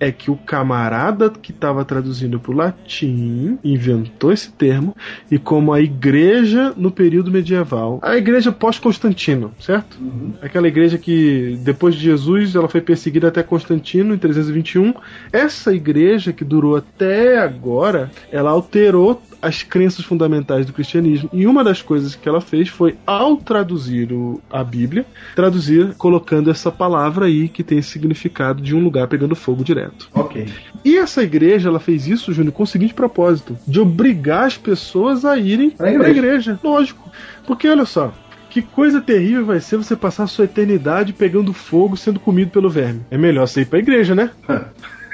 [0.02, 4.96] É que o camarada que estava traduzindo para o latim inventou esse termo,
[5.30, 9.98] e como a igreja no período medieval, a igreja pós-Constantino, certo?
[10.42, 14.96] Aquela igreja que depois de Jesus ela foi perseguida até Constantino em 321.
[15.32, 21.30] Essa igreja que durou até agora, ela alterou as crenças fundamentais do cristianismo.
[21.34, 26.50] E uma das coisas que ela fez foi, ao traduzir o- a Bíblia, traduzir colocando
[26.52, 30.08] essa palavra aí que tem esse significado de um lugar pegando fogo direto.
[30.14, 30.48] Ok.
[30.86, 35.26] E essa igreja, ela fez isso, Júnior, com o seguinte propósito: de obrigar as pessoas
[35.26, 36.10] a irem Pra para igreja.
[36.12, 36.60] a igreja.
[36.64, 37.10] Lógico.
[37.48, 38.14] Porque olha só.
[38.50, 42.70] Que coisa terrível vai ser você passar a sua eternidade pegando fogo sendo comido pelo
[42.70, 43.00] verme.
[43.10, 44.30] É melhor você ir pra igreja, né?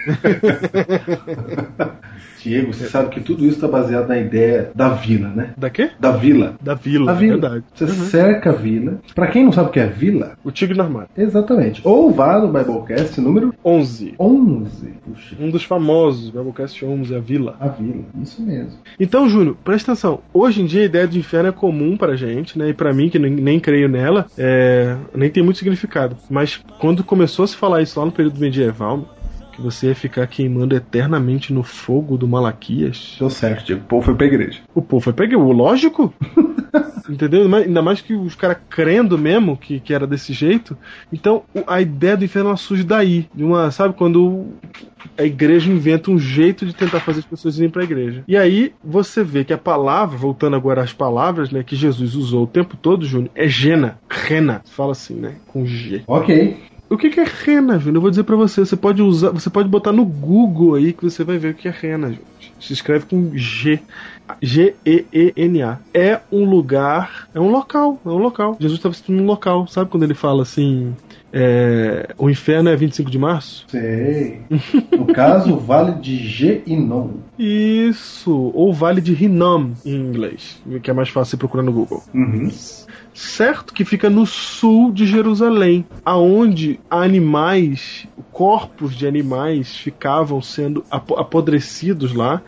[2.42, 5.54] Diego, você sabe que tudo isso está baseado na ideia da vila, né?
[5.58, 5.90] Da quê?
[6.00, 6.56] Da vila.
[6.62, 7.34] Da vila, A vila.
[7.34, 7.64] verdade.
[7.74, 7.90] Você Uhum.
[8.06, 9.00] cerca a vila.
[9.14, 11.10] Pra quem não sabe o que é vila, O tigre no armário.
[11.18, 11.82] exatamente.
[11.84, 14.14] Ou vá no Biblecast número 11.
[14.20, 14.94] 11.
[15.06, 17.56] Puxa, Um dos famosos, Biblecast 11, a vila.
[17.60, 18.04] a vila.
[18.22, 18.74] Isso mesmo.
[19.00, 20.20] Então, Júnior, presta atenção.
[20.34, 22.70] Hoje em dia a ideia do inferno é comum pra gente, né?
[22.70, 26.16] E pra mim, que nem, nem creio nela, é, nem tem muito significado.
[26.30, 29.17] Mas quando começou a se falar isso lá no período medieval,
[29.58, 33.82] que você ia ficar queimando eternamente no fogo do Malaquias, Deu certo, Diego.
[33.82, 34.60] O povo foi pra igreja.
[34.76, 36.14] o povo foi pegar, o lógico.
[37.10, 37.54] Entendeu?
[37.56, 40.78] Ainda mais que os caras crendo mesmo que, que era desse jeito.
[41.12, 43.28] Então, a ideia do inferno ela surge daí.
[43.34, 44.46] De uma, sabe, quando
[45.18, 48.24] a igreja inventa um jeito de tentar fazer as pessoas irem pra igreja.
[48.28, 52.44] E aí você vê que a palavra, voltando agora às palavras, né, que Jesus usou
[52.44, 54.62] o tempo todo, Júnior, é gena, rena.
[54.66, 55.36] Fala assim, né?
[55.48, 56.04] Com G.
[56.06, 56.58] Ok.
[56.90, 57.98] O que, que é rena, Júnior?
[57.98, 58.62] Eu vou dizer pra você.
[58.62, 61.68] Você pode usar, você pode botar no Google aí que você vai ver o que
[61.68, 62.54] é rena, gente.
[62.60, 63.80] Se escreve com G.
[64.42, 65.80] G-E-E-N-A.
[65.94, 68.58] É um lugar, é um local, é um local.
[68.60, 70.94] Jesus estava citando um local, sabe quando ele fala assim,
[71.32, 73.66] é, o inferno é 25 de março?
[73.68, 74.42] Sei.
[74.98, 77.12] No caso, o Vale de Geinom.
[77.38, 82.04] Isso, ou Vale de Hinnom em inglês, que é mais fácil você procurar no Google.
[82.14, 82.50] Uhum.
[83.18, 91.16] Certo que fica no sul de Jerusalém, aonde animais, corpos de animais ficavam sendo apo-
[91.16, 92.42] apodrecidos lá,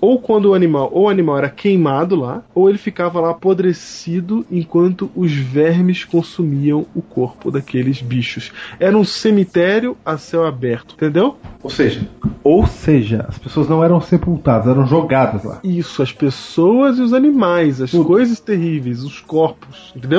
[0.00, 4.44] ou quando o animal, ou o animal era queimado lá, ou ele ficava lá apodrecido
[4.50, 8.50] enquanto os vermes consumiam o corpo daqueles bichos.
[8.80, 11.36] Era um cemitério a céu aberto, entendeu?
[11.62, 12.08] Ou seja,
[12.42, 15.60] ou seja, as pessoas não eram sepultadas, eram jogadas lá.
[15.62, 18.04] Isso, as pessoas e os animais, as Tudo.
[18.04, 20.15] coisas terríveis, os corpos, entendeu?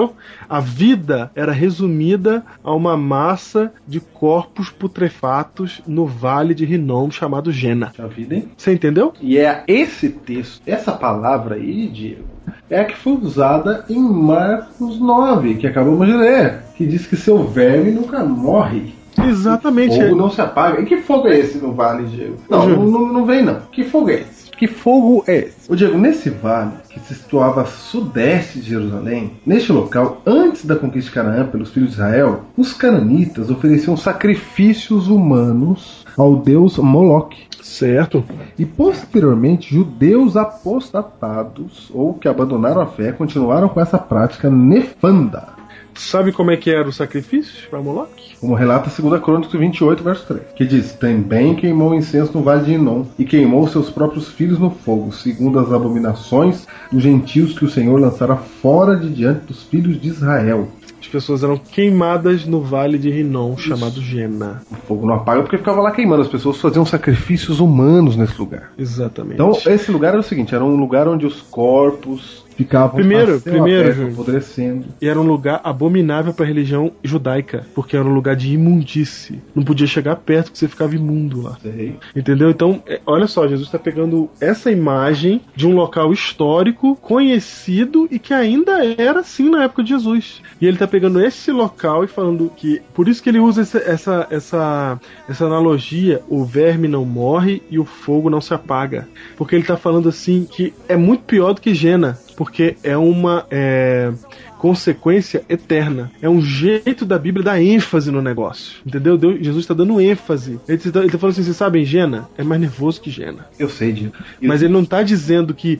[0.49, 7.51] A vida era resumida a uma massa de corpos putrefatos no vale de Rinom chamado
[7.51, 7.91] Jena.
[7.95, 8.49] Já vida, hein?
[8.55, 9.13] Você entendeu?
[9.21, 12.25] E é esse texto, essa palavra aí, Diego,
[12.69, 17.15] é a que foi usada em Marcos 9, que acabamos de ler, que diz que
[17.15, 18.93] seu verme nunca morre.
[19.25, 19.95] Exatamente.
[19.95, 20.81] Fogo não se apaga.
[20.81, 22.37] E que fogo é esse no vale, Diego?
[22.49, 23.61] Não, não, não, não vem não.
[23.71, 24.36] Que fogo é esse?
[24.57, 25.71] Que fogo é esse?
[25.71, 30.75] Ô Diego, nesse vale, que se situava a sudeste de Jerusalém, neste local, antes da
[30.75, 37.45] conquista de Canaã pelos filhos de Israel, os cananitas ofereciam sacrifícios humanos ao deus Moloque.
[37.61, 38.23] Certo.
[38.57, 45.49] E posteriormente, judeus apostatados ou que abandonaram a fé continuaram com essa prática nefanda,
[45.97, 48.27] Sabe como é que era o sacrifício para Moloch?
[48.39, 52.65] como relata a 2 Crônicas 28, verso 3, que diz: Também queimou incenso no vale
[52.65, 57.65] de Inom e queimou seus próprios filhos no fogo, segundo as abominações dos gentios que
[57.65, 60.67] o Senhor lançara fora de diante dos filhos de Israel.
[60.99, 64.61] As pessoas eram queimadas no vale de Rinom, chamado Jena.
[64.69, 68.73] O fogo não apaga porque ficava lá queimando, as pessoas faziam sacrifícios humanos nesse lugar.
[68.77, 69.35] Exatamente.
[69.35, 73.39] Então, esse lugar era o seguinte: era um lugar onde os corpos ficavam Primeiro, a
[73.39, 74.13] céu primeiro, aberto, Júnior.
[74.13, 74.85] apodrecendo.
[74.99, 79.39] E era um lugar abominável para a religião judaica, porque era um lugar de imundice.
[79.55, 81.57] Não podia chegar perto porque você ficava imundo lá.
[81.61, 81.95] Sei.
[82.15, 82.49] Entendeu?
[82.49, 88.17] Então, é, olha só, Jesus está pegando essa imagem de um local histórico, conhecido e
[88.17, 90.41] que ainda era assim na época de Jesus.
[90.59, 92.81] E ele está pegando esse local e falando que.
[92.93, 97.77] Por isso que ele usa essa, essa, essa, essa analogia: o verme não morre e
[97.77, 99.07] o fogo não se apaga.
[99.35, 102.17] Porque ele está falando assim que é muito pior do que Jena.
[102.37, 103.47] Porque é uma.
[103.49, 104.13] é,
[104.57, 106.11] consequência eterna.
[106.21, 108.77] É um jeito da Bíblia dar ênfase no negócio.
[108.85, 109.17] Entendeu?
[109.17, 110.59] Deus- Jesus está dando ênfase.
[110.67, 113.45] Ele está tá falando assim: vocês sabem, Jena é mais nervoso que Jena.
[113.59, 114.13] Eu sei, Diego.
[114.41, 115.79] Mas ele não está dizendo que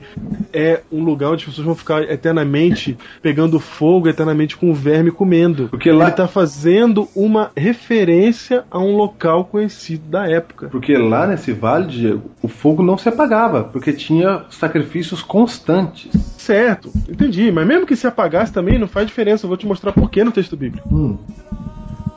[0.52, 5.10] é um lugar onde as pessoas vão ficar eternamente pegando fogo, eternamente com o verme
[5.10, 5.68] comendo.
[5.68, 10.68] Porque lá- Ele está fazendo uma referência a um local conhecido da época.
[10.68, 16.10] Porque lá nesse vale, Diego, o fogo não se apagava, porque tinha sacrifícios constantes.
[16.38, 17.50] Certo, entendi.
[17.52, 19.46] Mas mesmo que se apagasse também, não faz diferença.
[19.46, 20.92] Eu vou te mostrar por que no texto bíblico.
[20.92, 21.16] Hum.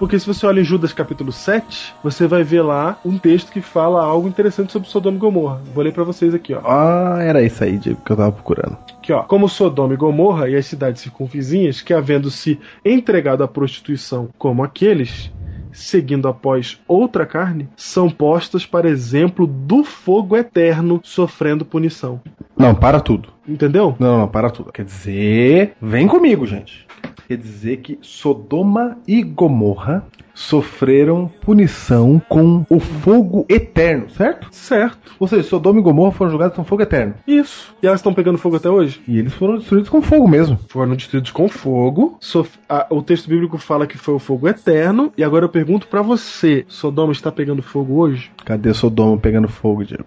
[0.02, 3.62] Porque se você olha em Judas capítulo 7, você vai ver lá um texto que
[3.62, 5.62] fala algo interessante sobre Sodoma e Gomorra.
[5.76, 6.62] Vou ler pra vocês aqui, ó.
[6.66, 8.80] Ah, era isso aí, Diego, que eu tava procurando.
[8.98, 9.22] Aqui, ó.
[9.22, 14.64] Como Sodoma e Gomorra e as cidades circunvizinhas, que havendo se entregado à prostituição como
[14.64, 15.32] aqueles,
[15.72, 22.22] seguindo após outra carne, são postas para exemplo do fogo eterno sofrendo punição.
[22.58, 23.30] Não, para tudo.
[23.48, 23.96] Entendeu?
[24.00, 24.72] Não, não, para tudo.
[24.72, 26.86] Quer dizer, vem comigo, gente.
[27.32, 34.50] Quer dizer que Sodoma e Gomorra sofreram punição com o fogo eterno, certo?
[34.52, 35.13] Certo.
[35.17, 37.13] Ou seja, Sodoma e Gomorra foram julgados com fogo eterno.
[37.26, 37.74] Isso.
[37.82, 39.02] E elas estão pegando fogo até hoje?
[39.08, 40.60] E eles foram destruídos com fogo mesmo.
[40.67, 42.17] Foram destruídos com fogo.
[42.20, 45.13] Sof- a- o texto bíblico fala que foi o fogo eterno.
[45.17, 48.30] E agora eu pergunto pra você: Sodoma está pegando fogo hoje?
[48.44, 50.04] Cadê Sodoma pegando fogo, Diego?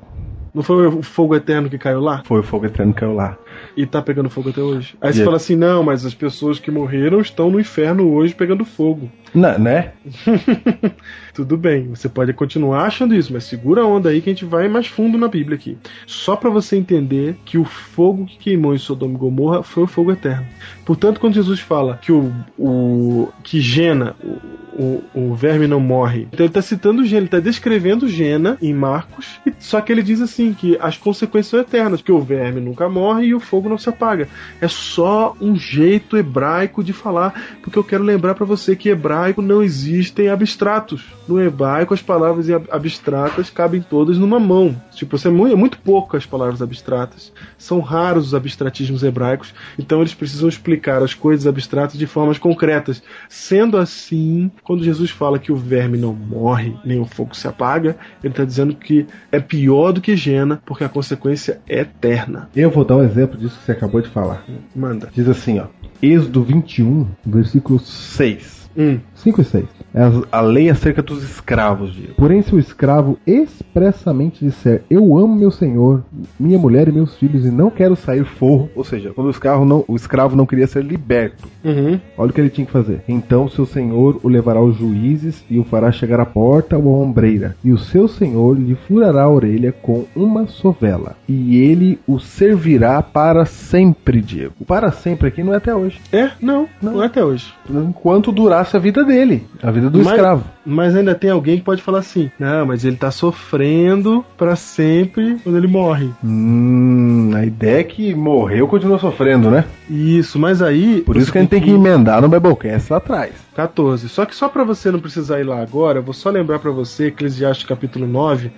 [0.52, 2.22] Não foi o fogo eterno que caiu lá?
[2.26, 3.36] Foi o fogo eterno que caiu lá.
[3.76, 4.94] E tá pegando fogo até hoje.
[5.00, 5.24] Aí você Yeah.
[5.24, 9.10] fala assim: não, mas as pessoas que morreram estão no inferno hoje pegando fogo.
[9.34, 9.92] Não, né?
[11.34, 14.44] Tudo bem, você pode continuar achando isso, mas segura a onda aí que a gente
[14.44, 15.76] vai mais fundo na Bíblia aqui.
[16.06, 19.88] Só pra você entender que o fogo que queimou em Sodoma e Gomorra foi o
[19.88, 20.46] fogo eterno.
[20.84, 26.28] Portanto, quando Jesus fala que o, o que Gena, o, o, o verme não morre,
[26.32, 30.20] então ele está citando Gena, ele está descrevendo Gena em Marcos, só que ele diz
[30.20, 33.78] assim que as consequências são eternas, que o verme nunca morre e o fogo não
[33.78, 34.28] se apaga.
[34.60, 39.42] É só um jeito hebraico de falar, porque eu quero lembrar pra você que hebraico
[39.42, 41.04] não existem abstratos.
[41.26, 44.74] No hebraico as palavras ab- abstratas cabem todas numa mão.
[44.92, 47.32] Tipo, é muito, é muito pouco as palavras abstratas.
[47.58, 53.02] São raros os abstratismos hebraicos, então eles precisam explicar as coisas abstratas de formas concretas.
[53.28, 57.96] Sendo assim, quando Jesus fala que o verme não morre, nem o fogo se apaga,
[58.22, 62.48] ele está dizendo que é pior do que Gena, porque a consequência é eterna.
[62.54, 64.44] Eu vou dar um exemplo disso que você acabou de falar.
[64.74, 65.10] Manda.
[65.12, 65.66] Diz assim, ó.
[66.02, 68.70] Êxodo 21, versículo 6.
[68.76, 69.00] Hum.
[69.24, 69.64] 5 e 6.
[69.94, 72.14] É a- lei acerca dos escravos, Diego.
[72.16, 76.02] Porém, se o escravo expressamente disser, eu amo meu senhor,
[76.38, 79.64] minha mulher e meus filhos, e não quero sair forro, ou seja, quando o escravo
[79.64, 81.98] não, o escravo não queria ser liberto, Uhum.
[82.18, 83.02] olha o que ele tinha que fazer.
[83.08, 86.98] Então seu senhor o levará aos juízes e o fará chegar à porta ou à
[86.98, 92.18] ombreira, e o seu senhor lhe furará a orelha com uma sovela, e ele o
[92.18, 94.54] servirá para sempre, Diego.
[94.60, 96.00] O para sempre aqui não é até hoje.
[96.12, 96.30] É?
[96.40, 97.52] Não, não, é até hoje.
[97.70, 99.13] Enquanto durasse a vida dele,
[99.62, 100.44] a vida do Mas- escravo.
[100.66, 105.36] Mas ainda tem alguém que pode falar assim: não, mas ele tá sofrendo pra sempre
[105.44, 106.08] quando ele morre.
[106.24, 109.64] Hum, a ideia é que morreu continua sofrendo, né?
[109.90, 111.02] Isso, mas aí.
[111.02, 113.32] Por isso que a gente tem que emendar no Biblecast lá atrás.
[113.54, 114.08] 14.
[114.08, 116.70] Só que só pra você não precisar ir lá agora, eu vou só lembrar pra
[116.70, 118.50] você Eclesiastes capítulo 9,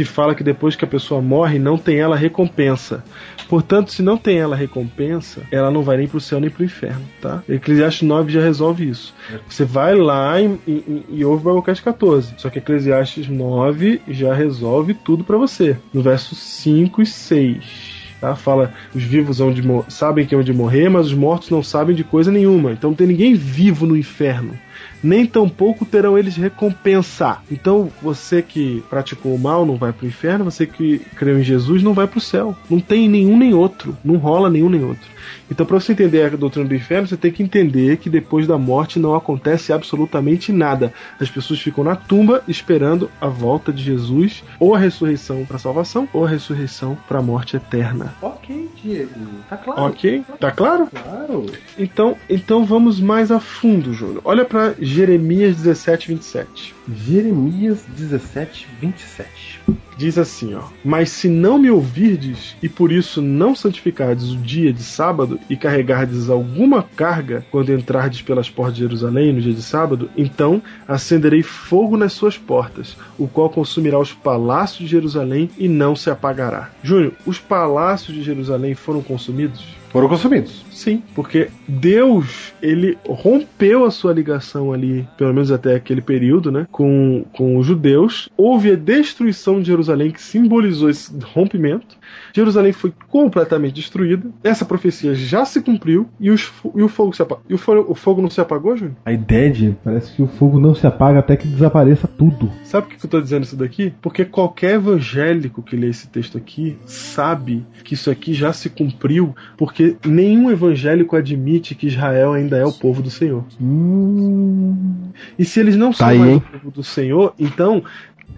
[0.00, 3.04] que fala que depois que a pessoa morre, não tem ela recompensa.
[3.50, 7.02] Portanto, se não tem ela recompensa, ela não vai nem pro céu nem pro inferno,
[7.20, 7.42] tá?
[7.46, 9.14] Eclesiastes 9 já resolve isso.
[9.46, 12.32] Você vai lá e, e, e ouve o Biblecast 14.
[12.38, 15.76] Só que Eclesiastes 9 já resolve tudo pra você.
[15.92, 18.00] No verso 5 e 6.
[18.22, 18.34] Tá?
[18.34, 22.04] Fala, os vivos onde sabem que é onde morrer, mas os mortos não sabem de
[22.04, 22.72] coisa nenhuma.
[22.72, 24.56] Então não tem ninguém vivo no inferno.
[25.02, 27.38] Nem tampouco terão eles recompensa.
[27.50, 31.82] Então, você que praticou o mal não vai pro inferno, você que creu em Jesus
[31.82, 32.54] não vai pro céu.
[32.68, 33.96] Não tem nenhum nem outro.
[34.04, 35.08] Não rola nenhum nem outro.
[35.50, 38.56] Então, para você entender a doutrina do inferno, você tem que entender que depois da
[38.56, 40.92] morte não acontece absolutamente nada.
[41.18, 46.08] As pessoas ficam na tumba esperando a volta de Jesus, ou a ressurreição para salvação,
[46.12, 48.14] ou a ressurreição para a morte eterna.
[48.22, 49.10] Ok, Diego.
[49.48, 49.82] Tá claro.
[49.82, 50.24] Ok?
[50.38, 50.86] Tá claro?
[50.86, 51.46] Claro.
[51.78, 54.20] Então, então vamos mais a fundo, Júnior.
[54.24, 56.74] Olha para Jeremias 17, 27.
[56.88, 59.59] Jeremias 17, 27.
[59.96, 64.72] Diz assim, ó: Mas se não me ouvirdes e por isso não santificardes o dia
[64.72, 69.62] de sábado e carregardes alguma carga quando entrardes pelas portas de Jerusalém no dia de
[69.62, 75.68] sábado, então acenderei fogo nas suas portas, o qual consumirá os palácios de Jerusalém e
[75.68, 76.70] não se apagará.
[76.82, 79.79] Júnior, os palácios de Jerusalém foram consumidos?
[79.90, 80.64] Foram consumidos.
[80.70, 86.66] Sim, porque Deus, ele rompeu a sua ligação ali, pelo menos até aquele período, né,
[86.70, 88.28] com, com os judeus.
[88.36, 91.98] Houve a destruição de Jerusalém que simbolizou esse rompimento.
[92.34, 94.28] Jerusalém foi completamente destruída.
[94.42, 97.44] Essa profecia já se cumpriu e, os, e o fogo se apagou.
[97.48, 98.96] E o fogo, o fogo não se apagou, Júnior?
[99.04, 102.50] A ideia de parece que o fogo não se apaga até que desapareça tudo.
[102.64, 103.92] Sabe por que eu estou dizendo isso daqui?
[104.00, 109.34] Porque qualquer evangélico que lê esse texto aqui sabe que isso aqui já se cumpriu,
[109.56, 113.44] porque nenhum evangélico admite que Israel ainda é o povo do Senhor.
[113.60, 115.10] Hum.
[115.38, 116.36] E se eles não são Tá aí, mais hein?
[116.38, 117.82] o povo do Senhor, então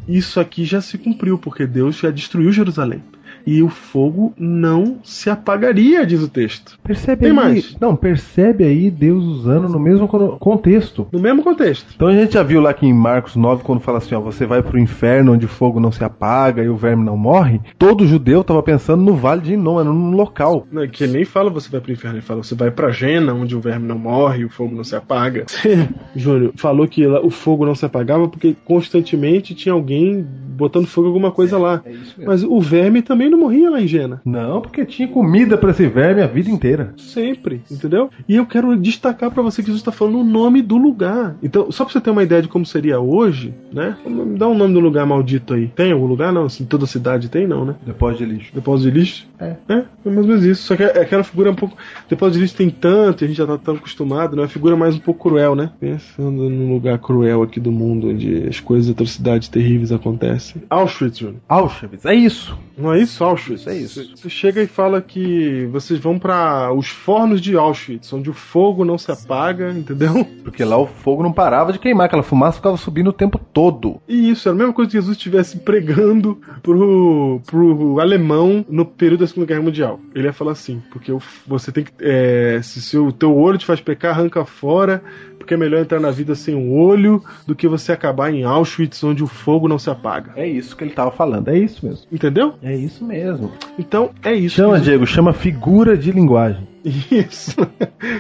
[0.07, 3.03] isso aqui já se cumpriu, porque Deus já destruiu Jerusalém.
[3.47, 6.79] E o fogo não se apagaria, diz o texto.
[6.83, 7.77] Percebe Tem aí, mais.
[7.81, 11.07] não, percebe aí Deus usando no mesmo contexto.
[11.13, 11.93] No mesmo contexto.
[11.95, 14.47] Então a gente já viu lá que em Marcos 9, quando fala assim, ó, você
[14.47, 18.07] vai pro inferno onde o fogo não se apaga e o verme não morre, todo
[18.07, 20.67] judeu tava pensando no vale de Inom, era num local.
[20.71, 23.33] Não, que ele nem fala você vai pro inferno, ele fala você vai pra Jena,
[23.35, 25.47] onde o verme não morre e o fogo não se apaga.
[26.15, 31.11] Júnior falou que o fogo não se apagava porque constantemente tinha alguém botando fogo em
[31.11, 31.83] alguma coisa lá.
[31.85, 34.21] É isso Mas o verme também não morria lá em Jena.
[34.25, 36.95] Não, porque tinha comida pra esse verme a vida inteira.
[36.97, 38.11] Sempre, entendeu?
[38.29, 41.37] E eu quero destacar pra você que Jesus está falando o nome do lugar.
[41.43, 43.97] Então, só pra você ter uma ideia de como seria hoje, né?
[44.07, 45.69] Me dá um nome do lugar maldito aí.
[45.69, 46.33] Tem algum lugar?
[46.33, 47.75] Não, assim, toda cidade tem, não, né?
[47.85, 48.55] Depósito de lixo.
[48.55, 49.27] Depósito de lixo?
[49.43, 49.57] É.
[49.69, 50.63] É, é mais ou menos isso.
[50.63, 51.77] Só que é aquela figura um pouco.
[52.09, 54.43] Depósito de lixo tem tanto, e a gente já tá tão acostumado, né?
[54.43, 55.73] É uma figura mais um pouco cruel, né?
[55.81, 60.63] Pensando num lugar cruel aqui do mundo, onde as coisas, atrocidades terríveis acontecem.
[60.71, 61.41] Auschwitz, Júnior.
[61.49, 62.57] Auschwitz, é isso.
[62.77, 63.67] Não é isso, Auschwitz?
[63.67, 64.17] É isso.
[64.17, 68.85] Você chega e fala que vocês vão para os fornos de Auschwitz, onde o fogo
[68.85, 70.25] não se apaga, entendeu?
[70.43, 74.01] Porque lá o fogo não parava de queimar, aquela fumaça ficava subindo o tempo todo.
[74.09, 79.21] E isso, era a mesma coisa que Jesus estivesse pregando pro, pro alemão no período
[79.21, 80.01] da Segunda Guerra Mundial.
[80.15, 81.13] Ele ia falar assim, porque
[81.47, 81.93] você tem que.
[82.01, 85.03] é, se o teu olho te faz pecar, arranca fora,
[85.39, 89.03] porque é melhor entrar na vida sem um olho do que você acabar em Auschwitz,
[89.03, 90.33] onde o fogo não se apaga.
[90.37, 92.07] É isso que ele tava falando, é isso mesmo.
[92.13, 92.55] Entendeu?
[92.63, 93.51] É isso mesmo.
[93.79, 94.57] Então é isso.
[94.57, 96.69] Chama, Jesus- Diego, chama figura de linguagem.
[96.85, 97.57] Isso.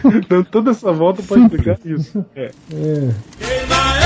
[0.04, 2.24] Então toda essa volta pode explicar isso.
[2.36, 2.50] É.
[2.70, 4.01] Queima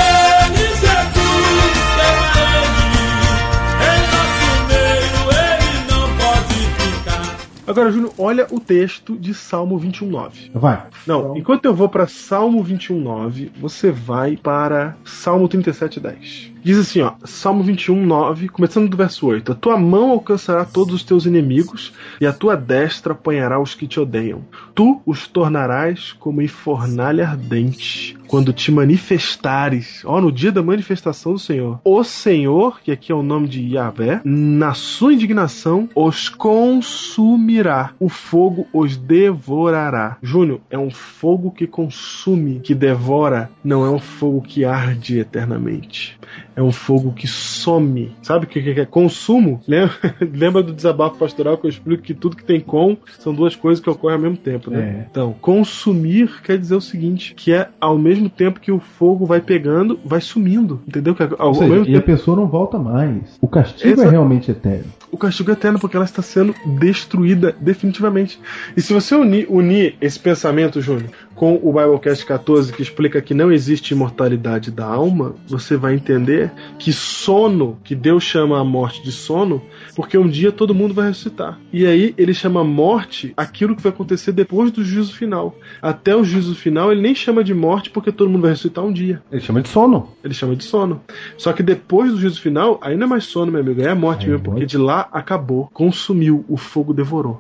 [7.67, 10.51] Agora, Júnior, olha o texto de Salmo 21.9.
[10.55, 10.87] Vai.
[11.07, 16.53] Não, enquanto eu vou para Salmo 21.9, você vai para Salmo 37.10.
[16.67, 21.05] Diz assim, ó, Salmo 21.9, começando do verso 8: A tua mão alcançará todos os
[21.05, 24.43] teus inimigos, e a tua destra apanhará os que te odeiam.
[24.75, 31.35] Tu os tornarás como em fornalha ardente, quando te manifestares, ó, no dia da manifestação
[31.35, 31.79] do Senhor.
[31.85, 38.09] O Senhor, que aqui é o nome de Yahvé, na sua indignação os consumirá, o
[38.09, 40.17] fogo os devorará.
[40.21, 46.19] Júnior, é um fogo que consume, que devora, não é um fogo que arde eternamente.
[46.57, 48.17] É um fogo que some.
[48.23, 49.61] Sabe o que que é consumo?
[49.69, 49.95] Lembra,
[50.33, 53.83] lembra do desabafo pastoral que eu explico que tudo que tem com são duas coisas
[53.83, 54.81] que ocorrem ao mesmo tempo, né?
[54.81, 55.07] É.
[55.11, 59.41] Então, consumir quer dizer o seguinte, que é ao mesmo tempo que o fogo vai
[59.41, 61.15] pegando, vai sumindo, entendeu?
[61.15, 63.37] Que é ao, seja, e a tempo, pessoa não volta mais.
[63.41, 64.87] O castigo Essa- é realmente eterno.
[65.13, 68.41] o castigo é eterno porque ela está sendo destruída definitivamente.
[68.77, 73.35] E se você unir, unir esse pensamento, Júnior, com o Biblecast 14 que explica que
[73.35, 79.03] não existe imortalidade da alma, você vai entender que sono, que Deus chama a morte
[79.03, 79.63] de sono,
[79.95, 81.61] porque um dia todo mundo vai ressuscitar.
[81.73, 85.55] E aí ele chama morte aquilo que vai acontecer depois do juízo final.
[85.81, 88.93] Até o juízo final ele nem chama de morte porque todo mundo vai ressuscitar um
[88.93, 89.23] dia.
[89.31, 90.09] Ele chama de sono.
[90.25, 91.03] Ele chama de sono.
[91.37, 94.29] Só que depois do juízo final, não é mais sono, meu amigo, é morte Aí
[94.29, 94.71] é mesmo, porque morte.
[94.71, 97.39] de lá acabou, consumiu, o fogo devorou.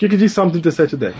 [0.00, 1.14] O que, que diz Salmo 37, 10?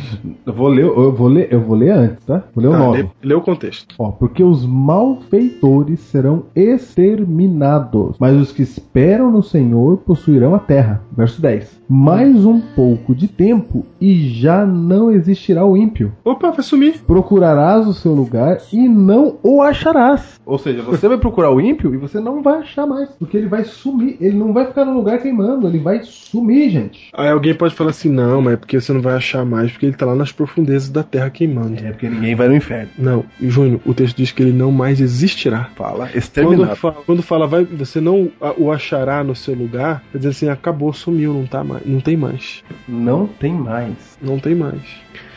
[0.46, 2.42] Eu vou ler, eu vou ler, eu vou ler antes, tá?
[2.54, 3.02] Vou ler o Tá, nove.
[3.02, 3.94] lê, lê o contexto.
[3.98, 11.02] Ó, porque os malfeitores serão exterminados, mas os que esperam no Senhor possuirão a terra.
[11.14, 11.78] Verso 10.
[11.86, 16.12] Mais um pouco de tempo e já não existirá o ímpio.
[16.24, 17.02] Opa, vai sumir.
[17.06, 20.40] Procurarás o seu lugar e não o acharás.
[20.46, 23.46] Ou seja, você vai procurar o ímpio e você não vai achar mais, porque ele
[23.48, 24.16] vai sumir.
[24.20, 27.10] Ele não vai ficar no lugar queimando, ele vai sumir, gente.
[27.12, 29.86] Aí alguém pode falar assim, não, mas é porque você não vai achar mais, porque
[29.86, 31.84] ele tá lá nas profundezas da terra queimando.
[31.84, 32.88] É porque ninguém vai no inferno.
[32.96, 35.68] Não, Júnior, o texto diz que ele não mais existirá.
[35.74, 36.76] Fala, Quando exterminado.
[36.76, 40.92] fala, quando fala vai, você não o achará no seu lugar, quer dizer assim, acabou,
[40.92, 42.62] sumiu, não tá mais, não tem mais.
[42.86, 44.16] Não tem mais.
[44.22, 44.82] Não tem mais.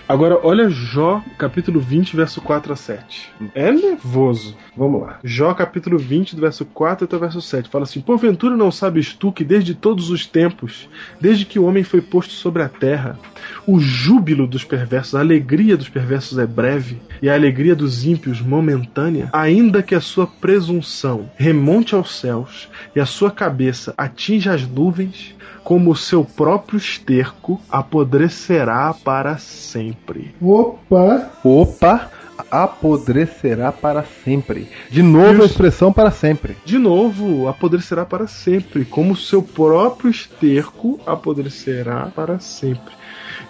[0.08, 3.32] Agora, olha Jó, capítulo 20, verso 4 a 7.
[3.56, 4.56] É nervoso.
[4.76, 5.20] Vamos lá.
[5.24, 7.70] Jó, capítulo 20, do verso 4 até o verso 7.
[7.70, 10.90] Fala assim: Porventura não sabes tu que desde todos os tempos,
[11.22, 13.18] desde que o homem foi posto sobre a terra,
[13.66, 18.42] o júbilo dos perversos, a alegria dos perversos é breve, e a alegria dos ímpios
[18.42, 24.68] momentânea, ainda que a sua presunção remonte aos céus e a sua cabeça atinja as
[24.68, 25.34] nuvens,
[25.64, 30.36] como o seu próprio esterco apodrecerá para sempre.
[30.42, 31.32] Opa!
[31.44, 32.12] Opa!
[32.50, 34.68] Apodrecerá para sempre.
[34.90, 35.46] De novo a Isso.
[35.46, 36.58] expressão para sempre.
[36.66, 42.94] De novo, apodrecerá para sempre, como o seu próprio esterco apodrecerá para sempre.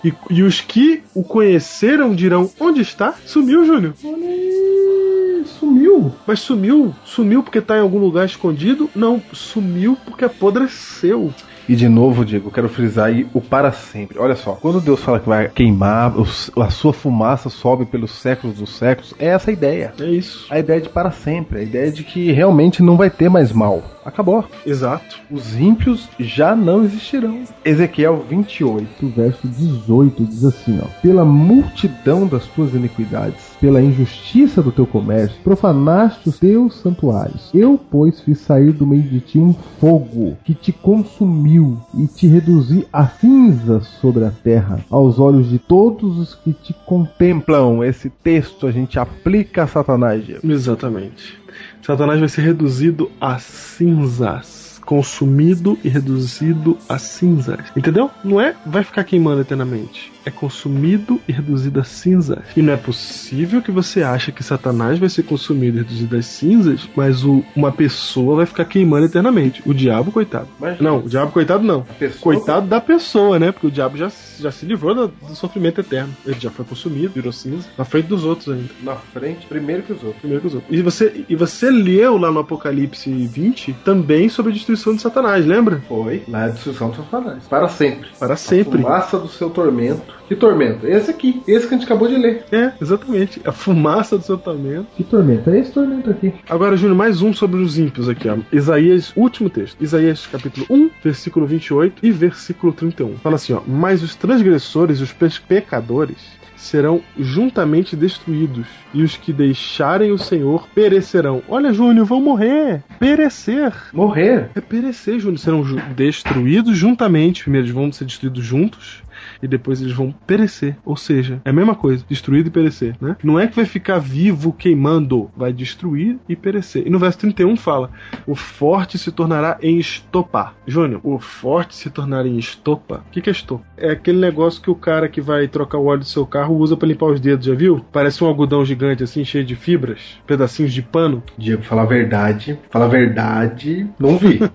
[0.03, 3.13] E, e os que o conheceram dirão: Onde está?
[3.25, 3.93] Sumiu, Júnior.
[4.03, 6.13] Olha aí, sumiu.
[6.27, 6.93] Mas sumiu?
[7.05, 8.89] Sumiu porque está em algum lugar escondido?
[8.93, 11.33] Não, sumiu porque apodreceu.
[11.67, 14.19] E de novo, Diego, eu quero frisar aí o para sempre.
[14.19, 16.13] Olha só, quando Deus fala que vai queimar,
[16.57, 19.93] a sua fumaça sobe pelos séculos dos séculos, é essa a ideia.
[19.99, 20.45] É isso.
[20.49, 23.83] A ideia de para sempre, a ideia de que realmente não vai ter mais mal.
[24.05, 24.45] Acabou.
[24.65, 25.21] Exato.
[25.31, 27.43] Os ímpios já não existirão.
[27.63, 29.05] Ezequiel 28.
[29.05, 34.85] O verso 18 diz assim, ó: Pela multidão das tuas iniquidades, pela injustiça do teu
[34.85, 37.49] comércio, profanaste os teus santuários.
[37.53, 42.27] Eu, pois, fiz sair do meio de ti um fogo que te consumiu e te
[42.27, 46.75] reduzi a cinzas sobre a terra, aos olhos de todos os que te
[47.17, 50.25] Templam esse texto, a gente aplica a Satanás.
[50.43, 51.39] Exatamente.
[51.81, 54.81] Satanás vai ser reduzido a cinzas.
[54.85, 57.61] Consumido e reduzido a cinzas.
[57.77, 58.11] Entendeu?
[58.25, 60.11] Não é vai ficar queimando eternamente.
[60.25, 62.39] É consumido e reduzido a cinzas.
[62.55, 66.21] E não é possível que você ache que Satanás vai ser consumido e reduzido a
[66.21, 69.61] cinzas, mas o- uma pessoa vai ficar queimando eternamente.
[69.65, 70.47] O diabo, coitado.
[70.59, 71.85] Mas- Não, o diabo, coitado, não.
[72.21, 73.51] Coitado da pessoa, né?
[73.51, 74.09] Porque o diabo já,
[74.39, 76.13] já se livrou do, do sofrimento eterno.
[76.25, 78.69] Ele já foi consumido, virou cinza, na frente dos outros ainda.
[78.81, 80.19] Na frente, primeiro que os outros.
[80.21, 80.77] Primeiro que os outros.
[80.77, 85.45] E você, e você leu lá no Apocalipse 20 também sobre a destruição de Satanás,
[85.45, 85.81] lembra?
[85.87, 87.43] Foi na destruição do Satanás.
[87.49, 88.07] Para sempre.
[88.19, 88.81] Para A sempre.
[88.81, 90.12] fumaça do seu tormento.
[90.27, 90.87] Que tormento?
[90.87, 91.41] Esse aqui.
[91.47, 92.45] Esse que a gente acabou de ler.
[92.51, 93.41] É, exatamente.
[93.45, 94.87] A fumaça do seu tormento.
[94.95, 95.49] Que tormento?
[95.49, 96.33] É esse tormento aqui.
[96.49, 98.37] Agora, Júnior, mais um sobre os ímpios aqui, ó.
[98.51, 99.75] Isaías, último texto.
[99.81, 103.17] Isaías capítulo 1, versículo 28 e versículo 31.
[103.17, 103.61] Fala assim, ó.
[103.67, 106.17] Mas os transgressores e os pe- pecadores
[106.63, 111.41] serão juntamente destruídos, e os que deixarem o Senhor perecerão.
[111.47, 112.83] Olha, Júnior, vão morrer.
[112.99, 113.73] Perecer.
[113.93, 114.49] Morrer.
[114.55, 115.39] É perecer, Júnior.
[115.39, 117.43] Serão ju- destruídos juntamente.
[117.43, 119.03] Primeiro eles vão ser destruídos juntos.
[119.41, 120.75] E depois eles vão perecer.
[120.83, 122.03] Ou seja, é a mesma coisa.
[122.09, 123.15] Destruído e perecer, né?
[123.23, 125.29] Não é que vai ficar vivo queimando.
[125.35, 126.83] Vai destruir e perecer.
[126.85, 127.89] E no verso 31 fala:
[128.27, 130.53] O forte se tornará em estopa.
[130.67, 133.03] Júnior, o forte se tornará em estopa.
[133.07, 133.63] O que, que é estopa?
[133.77, 136.77] É aquele negócio que o cara que vai trocar o óleo do seu carro usa
[136.77, 137.83] pra limpar os dedos, já viu?
[137.91, 141.21] Parece um algodão gigante assim, cheio de fibras, pedacinhos de pano.
[141.37, 142.57] Diego, fala a verdade.
[142.69, 143.87] Fala a verdade.
[143.99, 144.39] Não vi.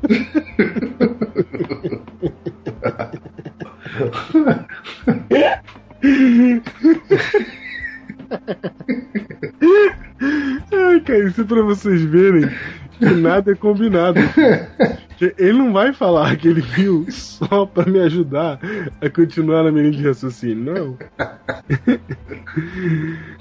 [10.73, 12.49] Ai, cara, isso é pra vocês verem
[13.01, 14.21] nada é combinado.
[15.37, 18.61] Ele não vai falar que ele viu só pra me ajudar
[19.01, 20.97] a continuar na minha linha de raciocínio, não.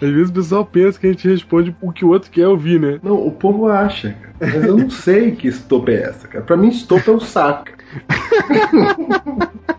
[0.01, 2.80] Às vezes o pessoal pensa que a gente responde o que o outro quer ouvir,
[2.80, 2.99] né?
[3.03, 4.34] Não, o povo acha, cara.
[4.39, 6.43] Mas eu não sei que estopa é essa, cara.
[6.43, 7.68] Pra mim, estopa é o saco.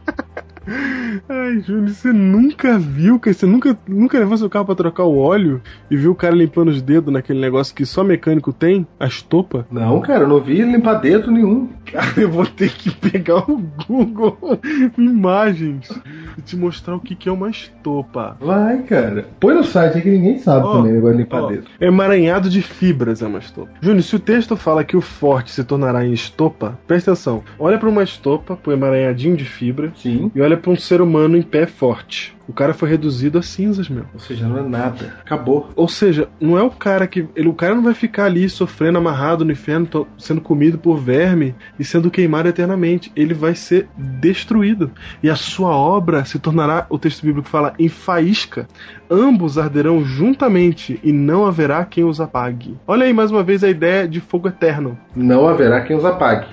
[1.28, 3.34] Ai, Júnior, você nunca viu, cara?
[3.34, 5.60] Você nunca, nunca levou seu carro pra trocar o óleo
[5.90, 8.86] e viu o cara limpando os dedos naquele negócio que só mecânico tem?
[8.98, 9.66] A estopa?
[9.70, 11.68] Não, cara, eu não vi limpar dedo nenhum.
[11.86, 14.38] Cara, eu vou ter que pegar o Google
[14.98, 15.90] Imagens
[16.36, 18.36] e te mostrar o que, que é uma estopa.
[18.40, 19.26] Vai, cara.
[19.40, 21.66] Põe no site aí que ninguém sabe Ó, também, negócio de limpar Ó, dedo.
[21.80, 23.70] Emaranhado de fibras é uma estopa.
[23.80, 27.42] Júnior, se o texto fala que o forte se tornará em estopa, presta atenção.
[27.58, 30.30] Olha pra uma estopa, pro emaranhadinho de fibra, Sim.
[30.34, 32.36] e olha pra um ser humano em pé forte.
[32.48, 34.04] O cara foi reduzido a cinzas, meu.
[34.14, 35.14] Ou seja, não é nada.
[35.20, 35.68] Acabou.
[35.76, 37.28] Ou seja, não é o cara que.
[37.36, 40.96] Ele, o cara não vai ficar ali sofrendo amarrado no inferno, to- sendo comido por
[40.96, 43.12] verme e sendo queimado eternamente.
[43.14, 44.90] Ele vai ser destruído.
[45.22, 48.66] E a sua obra se tornará, o texto bíblico fala, em faísca.
[49.10, 52.76] Ambos arderão juntamente e não haverá quem os apague.
[52.86, 54.98] Olha aí mais uma vez a ideia de fogo eterno.
[55.14, 56.46] Não haverá quem os apague.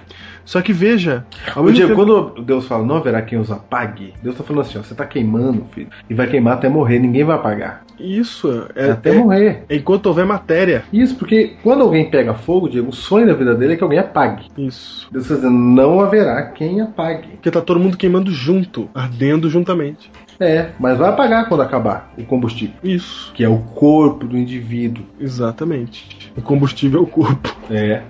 [0.46, 1.26] Só que veja,
[1.56, 4.78] ao Diego, tempo- quando Deus fala não haverá quem os apague, Deus tá falando assim,
[4.78, 7.84] ó, você tá queimando, filho, e vai queimar até morrer, ninguém vai apagar.
[8.00, 9.64] isso é, até é- morrer.
[9.70, 10.84] enquanto houver matéria.
[10.94, 14.00] Isso, porque quando alguém pega fogo, Diego, o sonho da vida dele é que alguém
[14.00, 14.46] apague.
[14.58, 15.08] Isso.
[15.12, 17.28] Deus tá dizendo, não haverá quem apague.
[17.30, 20.12] Porque tá todo mundo queimando junto, ardendo juntamente.
[20.40, 23.32] É, mas vai apagar quando acabar o combustível, Isso.
[23.34, 25.06] que é o corpo do indivíduo.
[25.18, 26.30] Exatamente.
[26.36, 27.56] O combustível é o corpo.
[27.72, 28.02] É.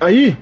[0.00, 0.36] Aí,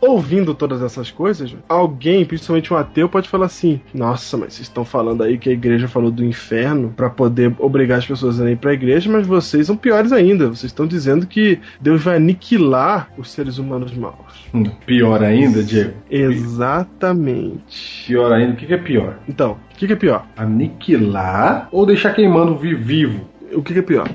[0.00, 4.84] ouvindo todas essas coisas, alguém, principalmente um ateu, pode falar assim: Nossa, mas vocês estão
[4.84, 8.56] falando aí que a igreja falou do inferno pra poder obrigar as pessoas a ir
[8.56, 10.46] pra igreja, mas vocês são piores ainda.
[10.48, 14.46] Vocês estão dizendo que Deus vai aniquilar os seres humanos maus.
[14.54, 15.94] Hum, Pior ainda, Diego.
[16.10, 18.04] Exatamente.
[18.06, 19.18] Pior ainda, o que é pior?
[19.28, 20.26] Então, o que, é pior?
[20.36, 23.28] Aniquilar ou deixar queimando vi- vivo?
[23.52, 24.08] O que é pior?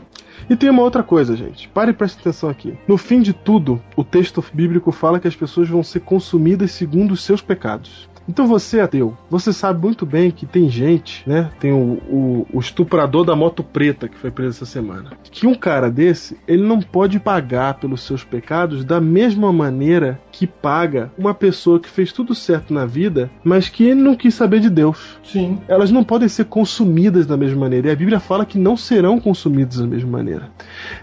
[0.50, 1.68] E tem uma outra coisa, gente.
[1.70, 2.78] Pare e preste atenção aqui.
[2.88, 7.12] No fim de tudo, o texto bíblico fala que as pessoas vão ser consumidas segundo
[7.12, 8.10] os seus pecados.
[8.28, 11.50] Então você, ateu, você sabe muito bem que tem gente, né?
[11.60, 15.12] Tem o, o, o estuprador da moto preta que foi preso essa semana.
[15.24, 20.46] Que um cara desse, ele não pode pagar pelos seus pecados da mesma maneira que
[20.48, 24.70] paga uma pessoa que fez tudo certo na vida, mas que não quis saber de
[24.70, 25.18] Deus.
[25.24, 25.60] Sim.
[25.68, 27.90] Elas não podem ser consumidas da mesma maneira.
[27.90, 30.50] E a Bíblia fala que não serão consumidas da mesma maneira.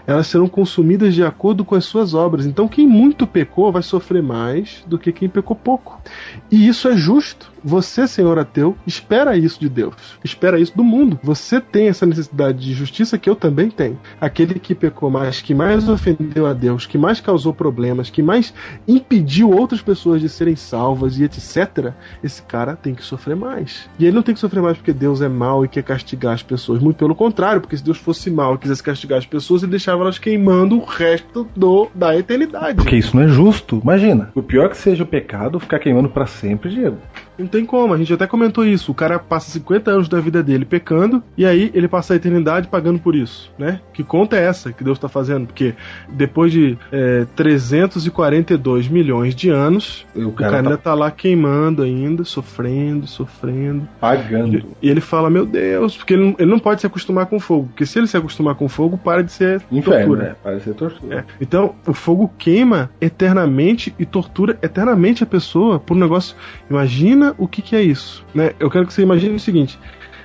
[0.07, 2.45] Elas serão consumidas de acordo com as suas obras.
[2.45, 6.01] Então, quem muito pecou vai sofrer mais do que quem pecou pouco.
[6.51, 7.18] E isso é justo.
[7.19, 10.17] custo Você, senhor ateu, espera isso de Deus.
[10.23, 11.19] Espera isso do mundo.
[11.23, 13.99] Você tem essa necessidade de justiça que eu também tenho.
[14.19, 18.53] Aquele que pecou mais, que mais ofendeu a Deus, que mais causou problemas, que mais
[18.87, 21.93] impediu outras pessoas de serem salvas e etc.
[22.23, 23.89] Esse cara tem que sofrer mais.
[23.97, 26.43] E ele não tem que sofrer mais porque Deus é mau e quer castigar as
[26.43, 26.81] pessoas.
[26.81, 30.03] Muito pelo contrário, porque se Deus fosse mau e quisesse castigar as pessoas, ele deixava
[30.03, 32.75] elas queimando o resto do, da eternidade.
[32.75, 33.79] Porque isso não é justo.
[33.83, 34.31] Imagina.
[34.35, 36.97] O pior que seja o pecado, ficar queimando pra sempre, Diego.
[37.39, 38.91] Não tem como, a gente até comentou isso.
[38.91, 42.67] O cara passa 50 anos da vida dele pecando e aí ele passa a eternidade
[42.67, 43.79] pagando por isso, né?
[43.93, 45.47] Que conta é essa que Deus está fazendo?
[45.47, 45.73] Porque
[46.09, 51.11] depois de é, 342 milhões de anos, o o cara, cara ainda tá tá lá
[51.11, 53.87] queimando ainda, sofrendo, sofrendo.
[53.99, 54.63] pagando.
[54.81, 57.67] E ele fala, meu Deus, porque ele não, ele não pode se acostumar com fogo.
[57.67, 60.29] Porque se ele se acostumar com fogo, para de ser Inferno, tortura.
[60.29, 60.35] né?
[60.43, 61.19] Parece ser tortura.
[61.19, 61.23] É.
[61.39, 66.35] Então, o fogo queima eternamente e tortura eternamente a pessoa por um negócio.
[66.67, 68.25] Imagina o que, que é isso.
[68.33, 68.51] Né?
[68.59, 69.77] Eu quero que você imagine o seguinte.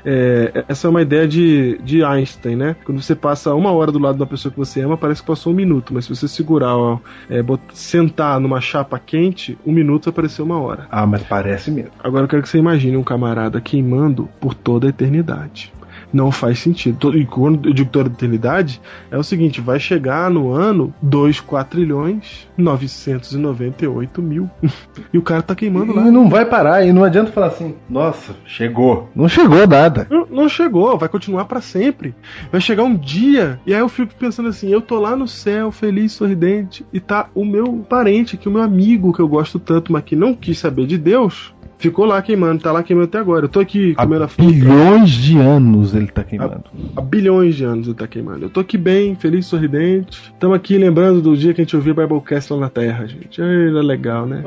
[0.04, 2.76] é, essa é uma ideia de, de Einstein, né?
[2.84, 5.52] Quando você passa uma hora do lado da pessoa que você ama, parece que passou
[5.52, 5.94] um minuto.
[5.94, 6.98] Mas se você segurar, ó,
[7.30, 10.86] é, bot- sentar numa chapa quente, um minuto vai parecer uma hora.
[10.90, 11.92] Ah, mas parece mesmo.
[12.02, 15.72] Agora eu quero que você imagine um camarada queimando por toda a eternidade.
[16.14, 17.18] Não faz sentido.
[17.18, 21.40] E quando eu digo toda a eternidade, é o seguinte: vai chegar no ano 2
[21.40, 24.48] quatrilhões 998 mil.
[25.12, 26.06] e o cara tá queimando lá.
[26.06, 29.10] E não vai parar, e não adianta falar assim, nossa, chegou.
[29.12, 30.06] Não chegou nada.
[30.08, 32.14] Não, não chegou, vai continuar pra sempre.
[32.52, 35.72] Vai chegar um dia, e aí eu fico pensando assim: eu tô lá no céu,
[35.72, 39.92] feliz, sorridente, e tá o meu parente, que o meu amigo que eu gosto tanto,
[39.92, 43.44] mas que não quis saber de Deus, ficou lá queimando, tá lá queimando até agora.
[43.44, 44.50] Eu tô aqui Há comendo a fruta.
[44.50, 46.64] bilhões de anos ele tá queimando.
[46.96, 48.44] Há bilhões de anos ele tá queimando.
[48.44, 50.32] Eu tô aqui bem, feliz, sorridente.
[50.32, 53.40] Estamos aqui lembrando do dia que a gente ouvia Biblecast lá na Terra, gente.
[53.40, 54.42] Era legal, né?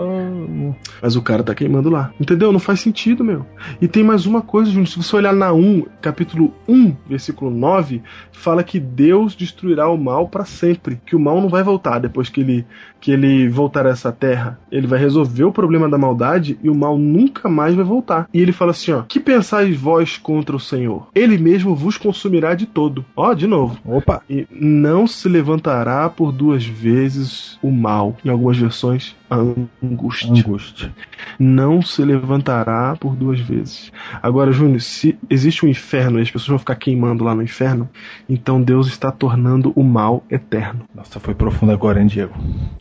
[1.02, 2.12] Mas o cara tá queimando lá.
[2.20, 2.52] Entendeu?
[2.52, 3.46] Não faz sentido, meu.
[3.82, 4.88] E tem mais uma coisa, Júnior.
[4.88, 8.02] Se você olhar na 1, capítulo 1, versículo 9,
[8.32, 11.00] fala que Deus destruirá o mal para sempre.
[11.06, 12.66] Que o mal não vai voltar depois que ele,
[13.00, 14.60] que ele voltar a essa terra.
[14.72, 17.17] Ele vai resolver o problema da maldade e o mal nunca
[17.50, 18.30] mais vai voltar.
[18.34, 21.08] E ele fala assim: ó, que pensais vós contra o Senhor?
[21.14, 23.06] Ele mesmo vos consumirá de todo.
[23.16, 23.78] Ó, de novo.
[23.86, 24.22] Opa!
[24.30, 28.16] E não se levantará por duas vezes o mal.
[28.24, 30.32] Em algumas versões, angústia.
[30.32, 30.94] Angústia.
[31.40, 33.92] Não se levantará por duas vezes.
[34.22, 37.90] Agora, Júnior, se existe um inferno e as pessoas vão ficar queimando lá no inferno,
[38.30, 40.82] então Deus está tornando o mal eterno.
[40.94, 42.34] Nossa, foi profundo agora, hein, Diego?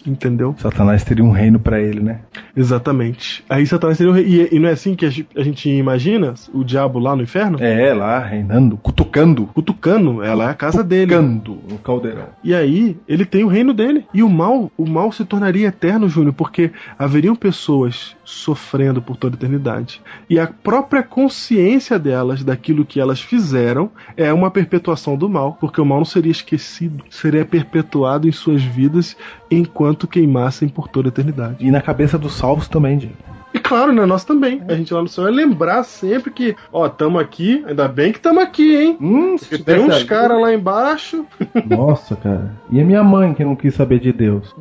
[0.07, 0.55] Entendeu?
[0.59, 2.21] Satanás teria um reino pra ele, né?
[2.57, 3.45] Exatamente.
[3.49, 4.27] Aí Satanás seria o rei.
[4.27, 7.59] E, e não é assim que a gente, imagina o diabo lá no inferno?
[7.61, 9.47] É, lá, reinando, cutucando.
[9.47, 11.15] Cutucando, ela é a casa dele.
[11.15, 12.29] Cutucando no caldeirão.
[12.43, 14.05] E aí, ele tem o reino dele.
[14.15, 19.37] E o mal, o mal se tornaria eterno, Júnior, porque haveriam pessoas sofrendo por toda
[19.37, 20.01] a eternidade.
[20.29, 25.81] E a própria consciência delas daquilo que elas fizeram é uma perpetuação do mal, porque
[25.81, 29.17] o mal não seria esquecido, seria perpetuado em suas vidas
[29.51, 31.57] enquanto queimassem por toda a eternidade.
[31.61, 33.37] E na cabeça dos salvos também, Diego.
[33.57, 34.63] E claro, né, nós também.
[34.69, 38.21] A gente lá no céu vai lembrar sempre que, ó, tamo aqui, ainda bem que
[38.21, 38.99] tamo aqui, hein?
[39.01, 41.25] Hum, Porque tem uns caras lá embaixo.
[41.65, 42.53] Nossa, cara.
[42.71, 44.55] E a minha mãe que não quis saber de Deus?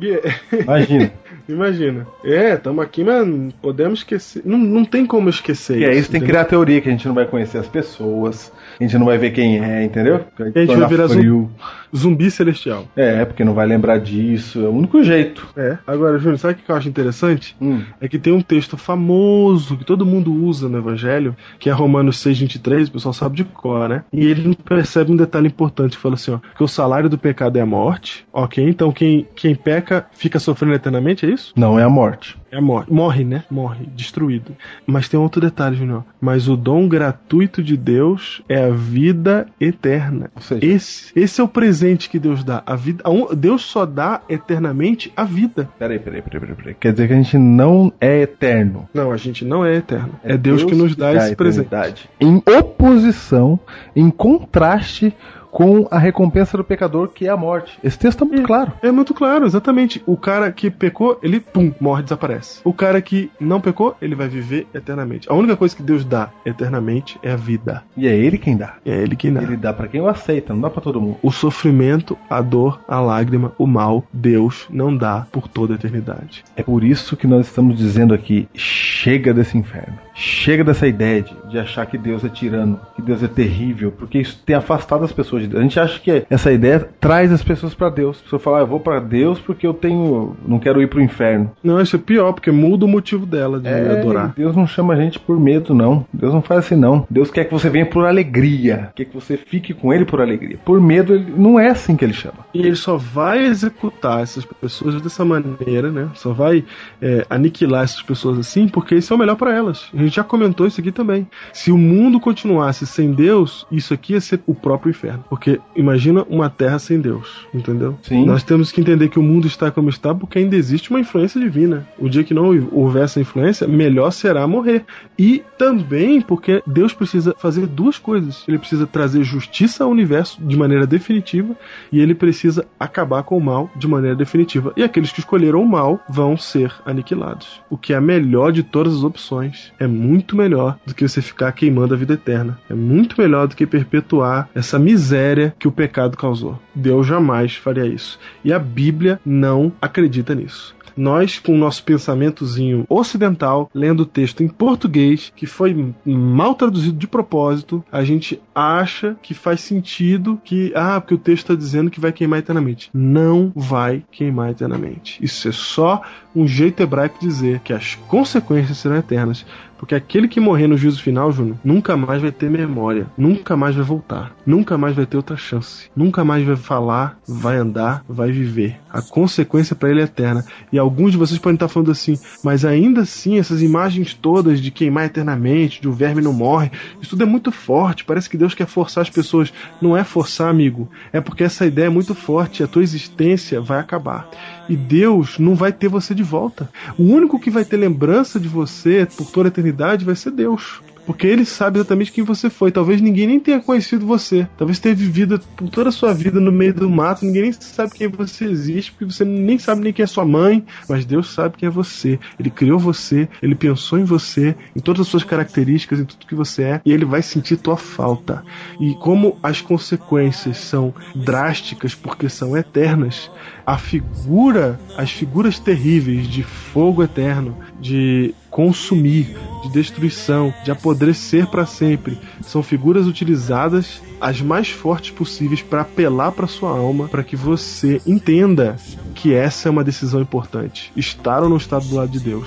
[0.50, 1.12] Imagina.
[1.48, 2.06] Imagina.
[2.24, 4.42] É, tamo aqui, mas não podemos esquecer.
[4.44, 5.78] Não, não tem como esquecer.
[5.78, 8.52] E é isso, tem que criar teoria que a gente não vai conhecer as pessoas,
[8.78, 10.24] a gente não vai ver quem é, entendeu?
[10.38, 11.50] a gente vai virar frio.
[11.94, 12.86] Zumbi celestial.
[12.96, 15.46] É, porque não vai lembrar disso, é o único jeito.
[15.56, 15.78] É.
[15.86, 17.56] Agora, Júnior, sabe o que eu acho interessante?
[17.60, 17.82] Hum.
[18.00, 22.22] É que tem um texto famoso que todo mundo usa no Evangelho, que é Romanos
[22.22, 24.04] 6,23, o pessoal sabe de cor, né?
[24.12, 27.60] E ele percebe um detalhe importante, fala assim, ó, que o salário do pecado é
[27.60, 28.66] a morte, ok?
[28.68, 31.35] Então quem, quem peca fica sofrendo eternamente, é isso?
[31.56, 32.36] Não é a morte.
[32.50, 32.92] É a morte.
[32.92, 33.44] Morre, né?
[33.50, 34.56] Morre, destruído.
[34.86, 36.04] Mas tem outro detalhe, Júnior.
[36.20, 40.30] Mas o dom gratuito de Deus é a vida eterna.
[40.34, 42.62] Ou seja, Esse, esse é o presente que Deus dá.
[42.64, 45.68] A vida, a Deus só dá eternamente a vida.
[45.78, 46.74] peraí, peraí, peraí, peraí, peraí.
[46.74, 48.88] Quer dizer que a gente não é eterno.
[48.94, 50.14] Não, a gente não é eterno.
[50.22, 52.08] É, Deus, que nos dá esse presente.
[52.20, 53.58] Em oposição,
[53.94, 55.14] em contraste
[55.50, 57.78] com a recompensa do pecador, que é a morte.
[57.82, 58.72] Esse texto tá muito claro.
[58.82, 60.02] É muito claro, exatamente.
[60.06, 62.60] O cara que pecou, ele, pum, morre, desaparece.
[62.64, 65.30] O cara que não pecou, ele vai viver eternamente.
[65.30, 67.82] A única coisa que Deus dá eternamente é a vida.
[67.96, 68.74] E é ele quem dá.
[68.84, 69.42] É ele quem dá.
[69.42, 71.18] Ele dá pra quem o aceita, não dá pra todo mundo.
[71.22, 76.44] O sofrimento, a dor, a lágrima, o mal, Deus não dá por toda a eternidade.
[76.56, 80.05] É por isso que nós estamos dizendo aqui: chega desse inferno.
[80.16, 84.18] Chega dessa ideia de, de achar que Deus é tirano, que Deus é terrível, porque
[84.18, 85.60] isso tem afastado as pessoas de Deus.
[85.60, 88.18] A gente acha que essa ideia traz as pessoas pra Deus.
[88.18, 90.34] A pessoa fala, ah, eu vou pra Deus porque eu tenho.
[90.46, 91.52] não quero ir pro inferno.
[91.62, 94.32] Não, isso é pior, porque muda o motivo dela de É, adorar.
[94.36, 96.06] Deus não chama a gente por medo, não.
[96.12, 97.06] Deus não faz assim, não.
[97.10, 98.90] Deus quer que você venha por alegria.
[98.94, 100.58] Quer que você fique com Ele por alegria.
[100.64, 102.46] Por medo, ele, não é assim que Ele chama.
[102.54, 106.08] E ele só vai executar essas pessoas dessa maneira, né?
[106.14, 106.64] Só vai
[107.02, 109.90] é, aniquilar essas pessoas assim, porque isso é o melhor pra elas.
[110.06, 111.26] A gente já comentou isso aqui também.
[111.52, 115.24] Se o mundo continuasse sem Deus, isso aqui ia ser o próprio inferno.
[115.28, 117.98] Porque imagina uma terra sem Deus, entendeu?
[118.02, 118.24] Sim.
[118.24, 121.40] Nós temos que entender que o mundo está como está porque ainda existe uma influência
[121.40, 121.88] divina.
[121.98, 124.84] O dia que não houver essa influência, melhor será morrer.
[125.18, 128.44] E também porque Deus precisa fazer duas coisas.
[128.46, 131.56] Ele precisa trazer justiça ao universo de maneira definitiva
[131.90, 134.72] e ele precisa acabar com o mal de maneira definitiva.
[134.76, 137.60] E aqueles que escolheram o mal vão ser aniquilados.
[137.68, 139.72] O que é a melhor de todas as opções.
[139.80, 142.58] É muito melhor do que você ficar queimando a vida eterna.
[142.68, 146.60] É muito melhor do que perpetuar essa miséria que o pecado causou.
[146.74, 148.18] Deus jamais faria isso.
[148.44, 154.42] E a Bíblia não acredita nisso nós, com o nosso pensamentozinho ocidental, lendo o texto
[154.42, 160.72] em português, que foi mal traduzido de propósito, a gente acha que faz sentido que,
[160.74, 162.90] ah, porque o texto está dizendo que vai queimar eternamente.
[162.94, 165.22] Não vai queimar eternamente.
[165.22, 166.02] Isso é só
[166.36, 169.44] um jeito hebraico de dizer que as consequências serão eternas.
[169.78, 173.76] Porque aquele que morrer no juízo final, Júnior, nunca mais vai ter memória, nunca mais
[173.76, 178.32] vai voltar, nunca mais vai ter outra chance, nunca mais vai falar, vai andar, vai
[178.32, 178.78] viver.
[178.90, 180.44] A consequência para ele é eterna.
[180.72, 184.70] E alguns de vocês podem estar falando assim, mas ainda assim, essas imagens todas de
[184.70, 188.04] queimar eternamente, de o verme não morre, isso tudo é muito forte.
[188.04, 189.52] Parece que Deus quer forçar as pessoas.
[189.82, 190.88] Não é forçar, amigo.
[191.12, 194.28] É porque essa ideia é muito forte a tua existência vai acabar.
[194.68, 196.68] E Deus não vai ter você de volta.
[196.98, 200.80] O único que vai ter lembrança de você por toda a eternidade vai ser Deus.
[201.06, 202.72] Porque ele sabe exatamente quem você foi.
[202.72, 204.46] Talvez ninguém nem tenha conhecido você.
[204.58, 207.24] Talvez tenha vivido por toda a sua vida no meio do mato.
[207.24, 210.64] Ninguém nem sabe quem você existe, porque você nem sabe nem quem é sua mãe.
[210.88, 212.18] Mas Deus sabe quem é você.
[212.38, 216.34] Ele criou você, ele pensou em você, em todas as suas características, em tudo que
[216.34, 218.42] você é, e ele vai sentir tua falta.
[218.80, 223.30] E como as consequências são drásticas porque são eternas,
[223.64, 229.36] a figura, as figuras terríveis de fogo eterno, de consumir,
[229.66, 236.32] de destruição, de apodrecer para sempre, são figuras utilizadas as mais fortes possíveis para apelar
[236.32, 238.76] para sua alma, para que você entenda
[239.14, 242.46] que essa é uma decisão importante, estar ou não estar do lado de Deus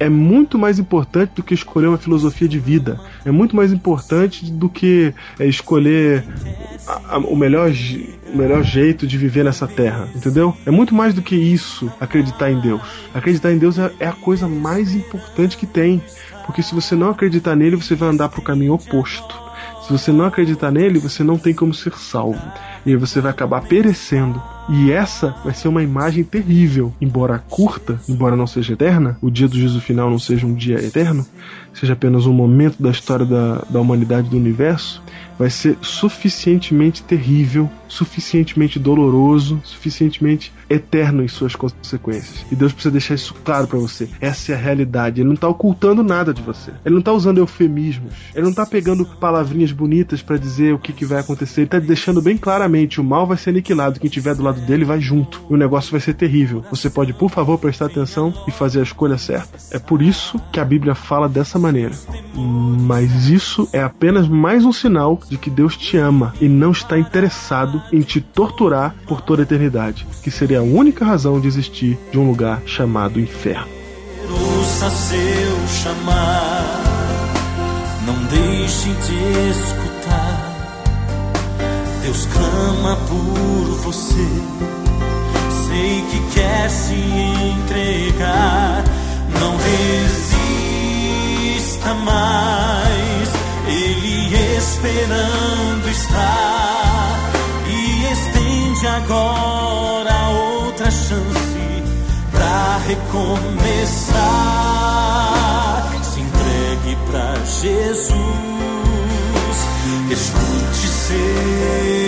[0.00, 3.00] é muito mais importante do que escolher uma filosofia de vida.
[3.24, 6.22] É muito mais importante do que é, escolher
[6.86, 7.68] a- a- o, melhor,
[8.32, 10.08] o melhor jeito de viver nessa terra.
[10.14, 10.56] Entendeu?
[10.64, 12.80] É muito mais do que isso acreditar em Deus.
[13.12, 16.00] Acreditar em Deus é, é a coisa mais importante que tem.
[16.48, 19.38] Porque se você não acreditar nele, você vai andar para o caminho oposto.
[19.82, 22.40] Se você não acreditar nele, você não tem como ser salvo.
[22.86, 24.42] E você vai acabar perecendo.
[24.66, 26.90] E essa vai ser uma imagem terrível.
[27.02, 30.82] Embora curta, embora não seja eterna, o dia do juízo final não seja um dia
[30.82, 31.24] eterno,
[31.74, 35.02] seja apenas um momento da história da, da humanidade do universo,
[35.38, 42.44] vai ser suficientemente terrível, suficientemente doloroso, suficientemente eterno em suas consequências.
[42.50, 44.08] E Deus precisa deixar isso claro para você.
[44.20, 45.20] Essa é a realidade.
[45.20, 46.72] Ele não tá ocultando nada de você.
[46.84, 48.12] Ele não tá usando eufemismos.
[48.34, 51.62] Ele não tá pegando palavrinhas bonitas para dizer o que, que vai acontecer.
[51.62, 54.00] Ele tá deixando bem claramente: o mal vai ser aniquilado.
[54.00, 55.40] Quem tiver do lado dele vai junto.
[55.48, 56.64] E o negócio vai ser terrível.
[56.70, 59.56] Você pode, por favor, prestar atenção e fazer a escolha certa.
[59.70, 61.94] É por isso que a Bíblia fala dessa maneira.
[62.34, 66.98] Mas isso é apenas mais um sinal de que Deus te ama e não está
[66.98, 71.98] interessado em te torturar por toda a eternidade, que seria a única razão de existir
[72.10, 73.68] de um lugar chamado inferno.
[74.30, 76.82] ouça seu chamar,
[78.06, 80.48] não deixe de escutar.
[82.02, 84.28] Deus clama por você,
[85.66, 88.84] sei que quer se entregar.
[89.40, 89.56] Não
[95.08, 97.16] esperando está
[97.66, 101.82] e estende agora outra chance
[102.30, 104.18] pra recomeçar.
[106.02, 108.18] Se entregue pra Jesus,
[110.10, 112.07] escute seu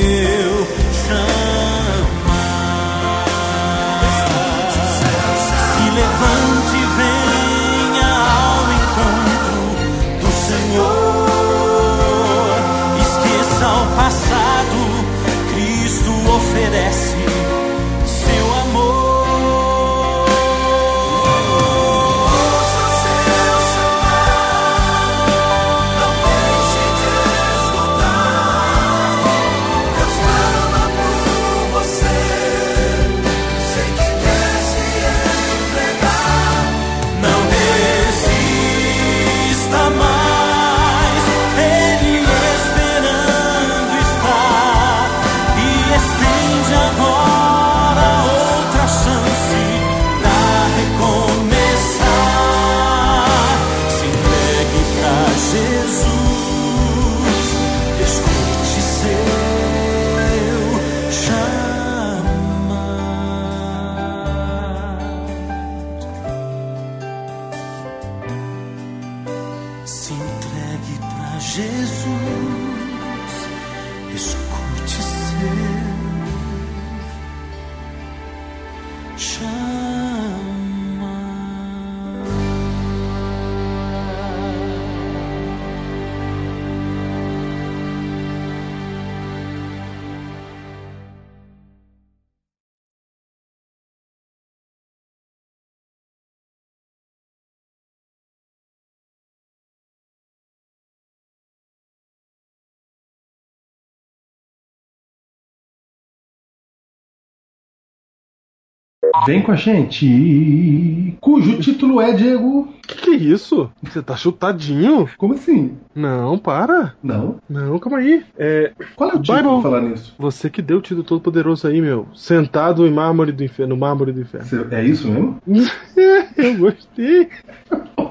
[109.27, 112.69] Vem com a gente, cujo título é, Diego.
[112.87, 113.71] Que que é isso?
[113.83, 115.09] Você tá chutadinho?
[115.19, 115.77] Como assim?
[115.95, 116.95] Não, para.
[117.03, 117.37] Não.
[117.49, 118.25] Não, calma aí.
[118.39, 118.73] É.
[118.97, 119.61] Qual é o título Bible.
[119.63, 120.15] pra falar nisso?
[120.19, 122.07] Você que deu o título todo poderoso aí, meu.
[122.15, 124.47] Sentado em mármore do inferno, no mármore do inferno.
[124.47, 125.39] Cê- É isso mesmo?
[126.37, 127.29] eu gostei.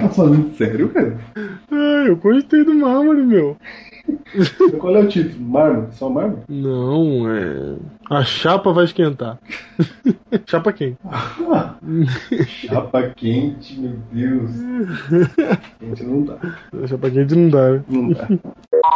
[0.00, 1.16] Tá falando sério, cara?
[1.70, 3.56] Ah, eu gostei do mármore, meu.
[4.78, 5.40] Qual é o título?
[5.44, 5.86] Mármore?
[5.92, 6.42] Só mármore?
[6.48, 7.76] Não, é.
[8.10, 9.38] A chapa vai esquentar.
[10.46, 10.96] chapa quem?
[12.46, 14.50] Chapa quente, meu Deus.
[15.78, 16.36] Quente não dá.
[16.86, 17.84] Chapa quente não dá, né?
[17.88, 18.28] Não dá.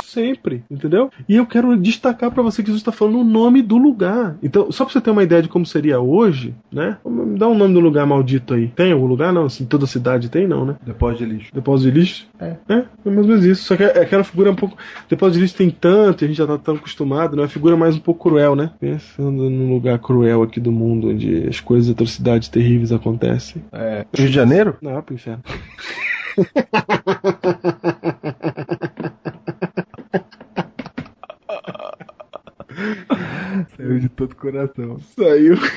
[0.05, 1.11] Sempre, entendeu?
[1.29, 4.37] E eu quero destacar pra você que Jesus está falando o nome do lugar.
[4.43, 6.97] Então, só pra você ter uma ideia de como seria hoje, né?
[7.05, 8.69] Me dá um nome do lugar maldito aí.
[8.69, 9.33] Tem algum lugar?
[9.33, 10.77] Não, assim, toda cidade tem, não, né?
[10.85, 11.51] Depósito de lixo.
[11.55, 12.29] Depósito de lixo?
[12.39, 12.57] É.
[12.69, 13.65] É, é mais ou menos isso.
[13.65, 14.77] Só que é- aquela figura é um pouco.
[15.09, 17.43] Depois disso tem tanto, a gente já tá tão acostumado, né?
[17.43, 18.73] Uma figura mais um pouco cruel, né?
[18.79, 23.65] Pensando num lugar cruel aqui do mundo, onde as coisas, atrocidades terríveis acontecem.
[23.73, 24.07] É.
[24.15, 24.77] Rio de Janeiro?
[24.81, 25.43] Não, pro inferno.
[33.77, 34.99] Saiu de todo coração.
[35.17, 35.57] Saiu.